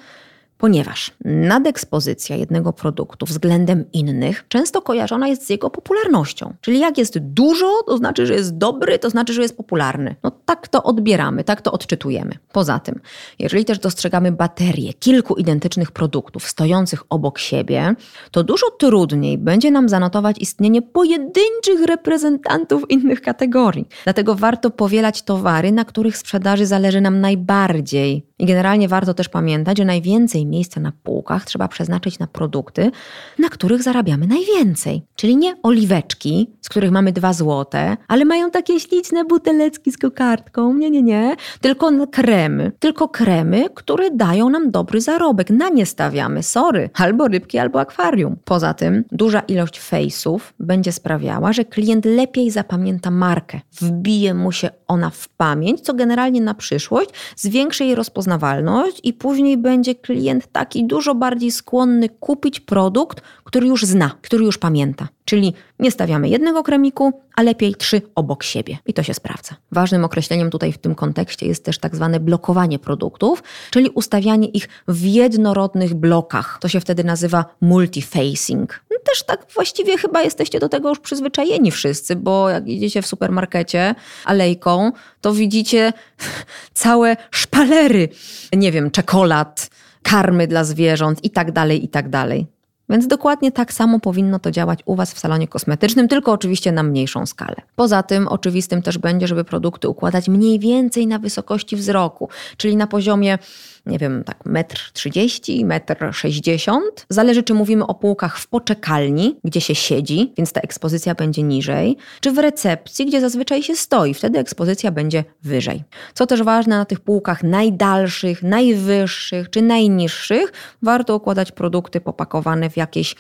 [0.59, 6.55] ponieważ nadekspozycja jednego produktu względem innych często kojarzona jest z jego popularnością.
[6.61, 10.17] Czyli jak jest dużo, to znaczy, że jest dobry, to znaczy, że jest popularny.
[10.23, 12.33] No tak to odbieramy, tak to odczytujemy.
[12.53, 13.01] Poza tym,
[13.39, 17.95] jeżeli też dostrzegamy baterię kilku identycznych produktów stojących obok siebie,
[18.31, 23.89] to dużo trudniej będzie nam zanotować istnienie pojedynczych reprezentantów innych kategorii.
[24.05, 28.27] Dlatego warto powielać towary, na których sprzedaży zależy nam najbardziej.
[28.39, 32.91] I generalnie warto też pamiętać, że najwięcej miejsca na półkach trzeba przeznaczyć na produkty,
[33.39, 35.03] na których zarabiamy najwięcej.
[35.17, 40.75] Czyli nie oliweczki, z których mamy dwa złote, ale mają takie śliczne buteleczki z kokardką.
[40.75, 41.37] Nie, nie, nie.
[41.61, 42.73] Tylko kremy.
[42.79, 45.51] Tylko kremy, które dają nam dobry zarobek.
[45.51, 46.43] Na nie stawiamy.
[46.43, 46.91] Sorry.
[46.95, 48.37] Albo rybki, albo akwarium.
[48.45, 53.61] Poza tym duża ilość face'ów będzie sprawiała, że klient lepiej zapamięta markę.
[53.81, 59.57] Wbije mu się ona w pamięć, co generalnie na przyszłość zwiększy jej rozpoznawalność i później
[59.57, 65.09] będzie klient klient taki dużo bardziej skłonny kupić produkt, który już zna, który już pamięta.
[65.25, 68.79] Czyli nie stawiamy jednego kremiku, a lepiej trzy obok siebie.
[68.87, 69.55] I to się sprawdza.
[69.73, 74.69] Ważnym określeniem tutaj w tym kontekście jest też tak zwane blokowanie produktów, czyli ustawianie ich
[74.89, 76.59] w jednorodnych blokach.
[76.61, 78.81] To się wtedy nazywa multifacing.
[78.91, 83.07] No też tak właściwie chyba jesteście do tego już przyzwyczajeni wszyscy, bo jak idziecie w
[83.07, 85.93] supermarkecie alejką, to widzicie
[86.75, 88.09] całe szpalery,
[88.53, 89.71] nie wiem, czekolad,
[90.07, 92.47] karmy dla zwierząt i tak dalej, i tak dalej.
[92.89, 96.83] Więc dokładnie tak samo powinno to działać u Was w salonie kosmetycznym, tylko oczywiście na
[96.83, 97.57] mniejszą skalę.
[97.77, 102.87] Poza tym oczywistym też będzie, żeby produkty układać mniej więcej na wysokości wzroku, czyli na
[102.87, 103.39] poziomie
[103.87, 107.07] nie wiem, tak metr 30, metr 60.
[107.09, 111.97] Zależy, czy mówimy o półkach w poczekalni, gdzie się siedzi, więc ta ekspozycja będzie niżej,
[112.21, 115.85] czy w recepcji, gdzie zazwyczaj się stoi, wtedy ekspozycja będzie wyżej.
[116.15, 122.77] Co też ważne, na tych półkach najdalszych, najwyższych czy najniższych warto układać produkty popakowane w
[122.77, 123.15] jakieś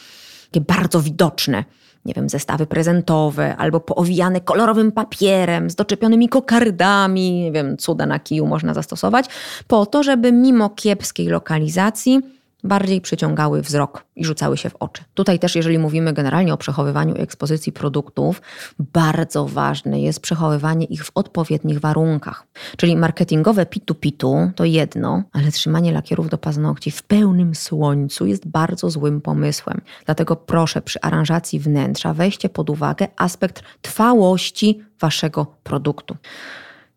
[0.50, 1.64] takie bardzo widoczne
[2.06, 8.18] nie wiem, zestawy prezentowe albo poowijane kolorowym papierem z doczepionymi kokardami, nie wiem, cuda na
[8.18, 9.26] kiju można zastosować,
[9.66, 12.35] po to, żeby mimo kiepskiej lokalizacji
[12.66, 15.04] bardziej przyciągały wzrok i rzucały się w oczy.
[15.14, 18.42] Tutaj też, jeżeli mówimy generalnie o przechowywaniu ekspozycji produktów,
[18.78, 22.46] bardzo ważne jest przechowywanie ich w odpowiednich warunkach.
[22.76, 28.90] Czyli marketingowe pitu-pitu to jedno, ale trzymanie lakierów do paznokci w pełnym słońcu jest bardzo
[28.90, 29.80] złym pomysłem.
[30.04, 36.16] Dlatego proszę przy aranżacji wnętrza weźcie pod uwagę aspekt trwałości waszego produktu.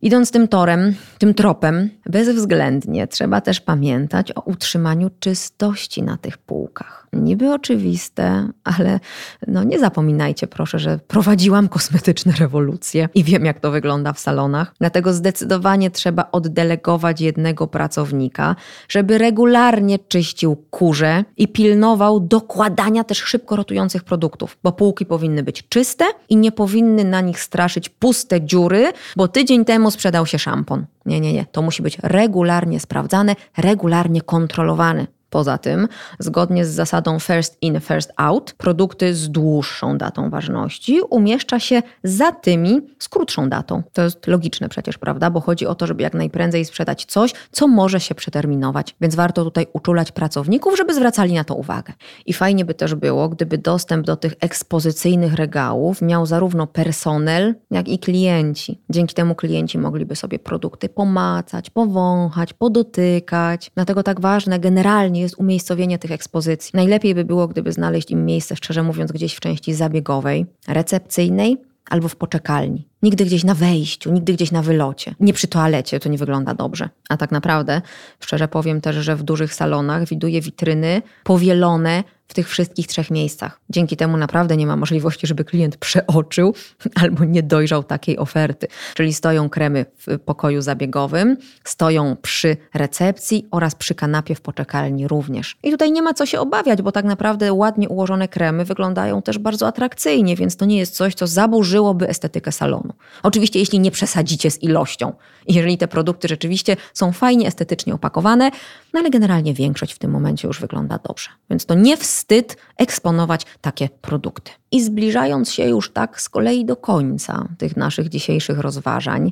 [0.02, 7.08] Idąc tym torem, tym tropem, bezwzględnie trzeba też pamiętać o utrzymaniu czystości na tych półkach.
[7.14, 9.00] Niby oczywiste, ale
[9.48, 14.74] no nie zapominajcie proszę, że prowadziłam kosmetyczne rewolucje i wiem, jak to wygląda w salonach.
[14.80, 18.56] Dlatego zdecydowanie trzeba oddelegować jednego pracownika,
[18.90, 25.70] żeby regularnie czyścił kurze i pilnował dokładania też szybko rotujących produktów, bo półki powinny być
[25.70, 30.86] czyste i nie powinny na nich straszyć puste dziury, bo tydzień temu sprzedał się szampon.
[31.06, 31.46] Nie, nie, nie.
[31.52, 35.08] To musi być regularnie sprawdzane, regularnie kontrolowane.
[35.30, 35.88] Poza tym,
[36.20, 42.32] zgodnie z zasadą first in, first out, produkty z dłuższą datą ważności umieszcza się za
[42.32, 43.84] tymi z krótszą datą.
[43.94, 45.30] To jest logiczne przecież, prawda?
[45.30, 48.96] Bo chodzi o to, żeby jak najprędzej sprzedać coś, co może się przeterminować.
[49.02, 51.94] Więc warto tutaj uczulać pracowników, żeby zwracali na to uwagę.
[52.26, 57.88] I fajnie by też było, gdyby dostęp do tych ekspozycyjnych regałów miał zarówno personel, jak
[57.88, 58.82] i klienci.
[58.90, 63.72] Dzięki temu klienci mogliby sobie produkty pomacać, powąchać, podotykać.
[63.76, 66.72] Dlatego tak ważne generalnie jest umiejscowienie tych ekspozycji.
[66.74, 71.58] Najlepiej by było, gdyby znaleźć im miejsce, szczerze mówiąc, gdzieś w części zabiegowej, recepcyjnej
[71.90, 72.88] albo w poczekalni.
[73.04, 75.16] Nigdy gdzieś na wejściu, nigdy gdzieś na wylocie.
[75.20, 76.90] Nie przy toalecie, to nie wygląda dobrze.
[77.10, 77.82] A tak naprawdę,
[78.20, 83.60] szczerze powiem też, że w dużych salonach widuję witryny powielone w tych wszystkich trzech miejscach.
[83.70, 86.54] Dzięki temu naprawdę nie ma możliwości, żeby klient przeoczył
[87.02, 88.68] albo nie dojrzał takiej oferty.
[88.94, 95.58] Czyli stoją kremy w pokoju zabiegowym, stoją przy recepcji oraz przy kanapie w poczekalni również.
[95.64, 99.38] I tutaj nie ma co się obawiać, bo tak naprawdę ładnie ułożone kremy wyglądają też
[99.38, 102.94] bardzo atrakcyjnie, więc to nie jest coś, co zaburzyłoby estetykę salonu.
[103.24, 105.14] Oczywiście, jeśli nie przesadzicie z ilością.
[105.48, 108.52] Jeżeli te produkty rzeczywiście są fajnie estetycznie opakowane,
[108.94, 111.30] no ale generalnie większość w tym momencie już wygląda dobrze.
[111.50, 114.52] Więc to nie wstyd eksponować takie produkty.
[114.72, 119.32] I zbliżając się już tak z kolei do końca tych naszych dzisiejszych rozważań,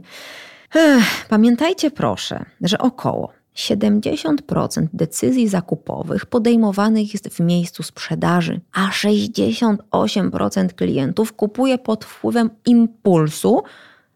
[0.76, 10.68] ech, pamiętajcie proszę, że około 70% decyzji zakupowych podejmowanych jest w miejscu sprzedaży, a 68%
[10.76, 13.64] klientów kupuje pod wpływem impulsu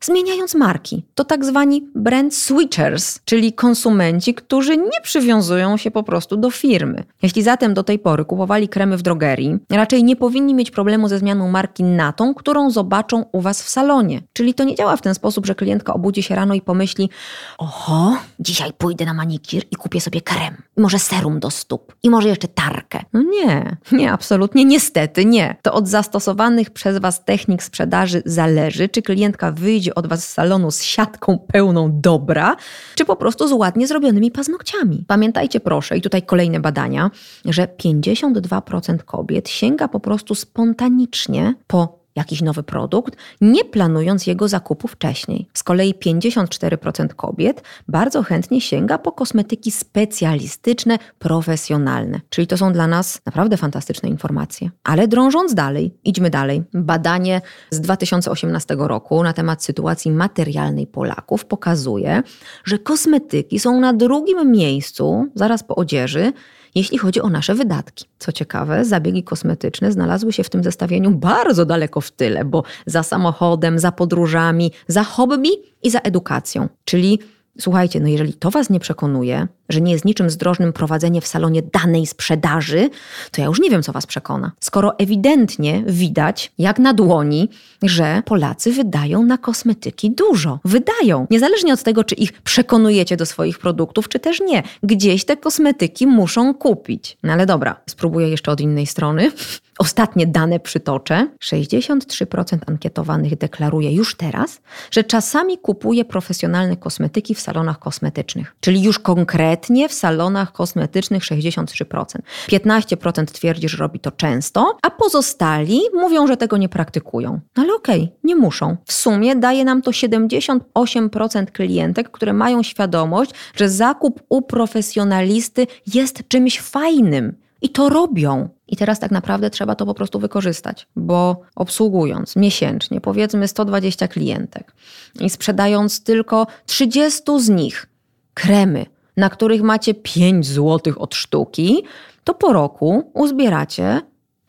[0.06, 1.06] zmieniając marki.
[1.16, 7.04] To tak zwani brand switchers, czyli konsumenci, którzy nie przywiązują się po prostu do firmy.
[7.22, 11.20] Jeśli zatem do tej pory kupowali kremy w drogerii, raczej nie powinni mieć problemu ze
[11.20, 14.22] zmianą marki na tą, którą zobaczą u Was w salonie.
[14.34, 17.10] Czyli to nie działa w ten sposób, że klientka obudzi się rano i pomyśli:
[17.58, 22.10] Oho, dzisiaj pójdę na manikir i kupię sobie krem, i może serum do stóp, i
[22.10, 23.00] może jeszcze tarkę.
[23.14, 25.56] No nie, nie, absolutnie, niestety nie.
[25.62, 30.72] To od zastosowanych przez Was technik sprzedaży zależy, czy klientka wyjdzie od was z salonu
[30.72, 32.56] z siatką pełną dobra,
[32.96, 35.06] czy po prostu z ładnie zrobionymi paznokciami.
[35.08, 37.12] Pamiętajcie proszę, i tutaj kolejne badania,
[37.46, 44.88] że 52% kobiet sięga po prostu spontanicznie po jakiś nowy produkt, nie planując jego zakupu
[44.88, 45.48] wcześniej.
[45.54, 52.22] Z kolei 54% kobiet bardzo chętnie sięga po kosmetyki specjalistyczne, profesjonalne.
[52.30, 54.70] Czyli to są dla nas naprawdę fantastyczne informacje.
[54.84, 56.64] Ale drążąc dalej, idźmy dalej.
[56.74, 57.42] Badanie
[57.72, 62.24] z 2018 roku na temat sytuacji materialnej Polaków pokazuje,
[62.64, 66.34] że kosmetyki są na drugim miejscu, zaraz po odzieży,
[66.76, 68.06] jeśli chodzi o nasze wydatki.
[68.20, 73.04] Co ciekawe, zabiegi kosmetyczne znalazły się w tym zestawieniu bardzo daleko w tyle, bo za
[73.04, 75.50] samochodem, za podróżami, za hobby
[75.84, 76.70] i za edukacją.
[76.86, 77.20] Czyli
[77.60, 81.62] słuchajcie, no jeżeli to Was nie przekonuje, że nie jest niczym zdrożnym prowadzenie w salonie
[81.62, 82.90] danej sprzedaży,
[83.32, 84.52] to ja już nie wiem, co Was przekona.
[84.60, 87.50] Skoro ewidentnie widać, jak na dłoni,
[87.84, 90.60] że Polacy wydają na kosmetyki dużo.
[90.66, 91.28] Wydają.
[91.30, 94.64] Niezależnie od tego, czy ich przekonujecie do swoich produktów, czy też nie.
[94.84, 97.18] Gdzieś te kosmetyki muszą kupić.
[97.24, 99.32] No ale dobra, spróbuję jeszcze od innej strony.
[99.80, 101.28] Ostatnie dane przytoczę.
[101.44, 104.62] 63% ankietowanych deklaruje już teraz,
[104.92, 108.56] że czasami kupuje profesjonalne kosmetyki w salonach kosmetycznych.
[108.60, 112.06] Czyli już konkretnie w salonach kosmetycznych 63%.
[112.50, 117.40] 15% twierdzi, że robi to często, a pozostali mówią, że tego nie praktykują.
[117.58, 118.78] No ale okej, okay, nie muszą.
[118.86, 126.28] W sumie daje nam to 78% klientek, które mają świadomość, że zakup u profesjonalisty jest
[126.28, 128.50] czymś fajnym I to robią.
[128.68, 134.76] I teraz tak naprawdę trzeba to po prostu wykorzystać, bo obsługując miesięcznie powiedzmy 120 klientek
[135.20, 137.88] i sprzedając tylko 30 z nich
[138.34, 138.86] kremy,
[139.18, 141.84] na których macie 5 zł od sztuki,
[142.24, 144.02] to po roku uzbieracie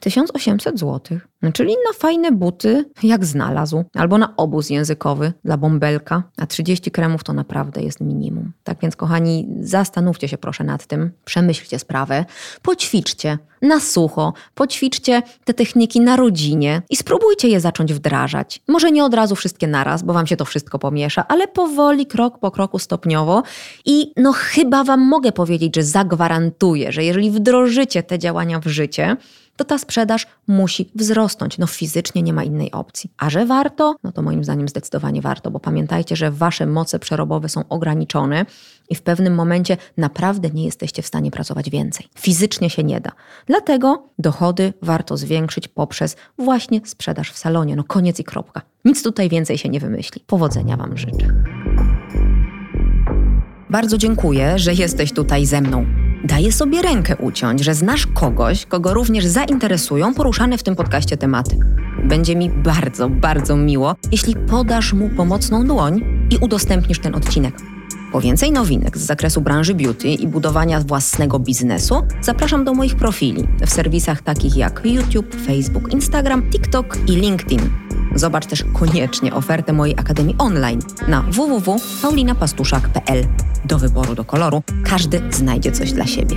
[0.02, 1.18] 1800 zł.
[1.42, 6.90] No, czyli na fajne buty, jak znalazł, albo na obóz językowy dla bąbelka, a 30
[6.90, 8.52] kremów to naprawdę jest minimum.
[8.64, 12.24] Tak więc, kochani, zastanówcie się proszę nad tym, przemyślcie sprawę,
[12.62, 18.62] poćwiczcie na sucho, poćwiczcie te techniki na rodzinie i spróbujcie je zacząć wdrażać.
[18.68, 22.38] Może nie od razu wszystkie naraz, bo wam się to wszystko pomiesza, ale powoli, krok
[22.38, 23.42] po kroku, stopniowo.
[23.84, 29.16] I no chyba wam mogę powiedzieć, że zagwarantuję, że jeżeli wdrożycie te działania w życie,
[29.56, 31.58] to ta sprzedaż musi wzrosnąć.
[31.58, 33.10] No fizycznie nie ma innej opcji.
[33.18, 33.96] A że warto?
[34.04, 38.46] No to moim zdaniem zdecydowanie warto, bo pamiętajcie, że wasze moce przerobowe są ograniczone
[38.90, 42.06] i w pewnym momencie naprawdę nie jesteście w stanie pracować więcej.
[42.18, 43.12] Fizycznie się nie da.
[43.46, 47.76] Dlatego dochody warto zwiększyć poprzez właśnie sprzedaż w salonie.
[47.76, 48.62] No koniec i kropka.
[48.84, 50.24] Nic tutaj więcej się nie wymyśli.
[50.26, 51.44] Powodzenia Wam życzę.
[53.70, 55.86] Bardzo dziękuję, że jesteś tutaj ze mną.
[56.24, 61.58] Daję sobie rękę uciąć, że znasz kogoś, kogo również zainteresują poruszane w tym podcaście tematy.
[62.04, 67.54] Będzie mi bardzo, bardzo miło, jeśli podasz mu pomocną dłoń i udostępnisz ten odcinek.
[68.12, 73.48] Po więcej nowinek z zakresu branży beauty i budowania własnego biznesu zapraszam do moich profili
[73.66, 77.91] w serwisach takich jak YouTube, Facebook, Instagram, TikTok i LinkedIn.
[78.14, 83.26] Zobacz też koniecznie ofertę mojej Akademii Online na www.paulinapastuszak.pl.
[83.64, 86.36] Do wyboru, do koloru, każdy znajdzie coś dla siebie.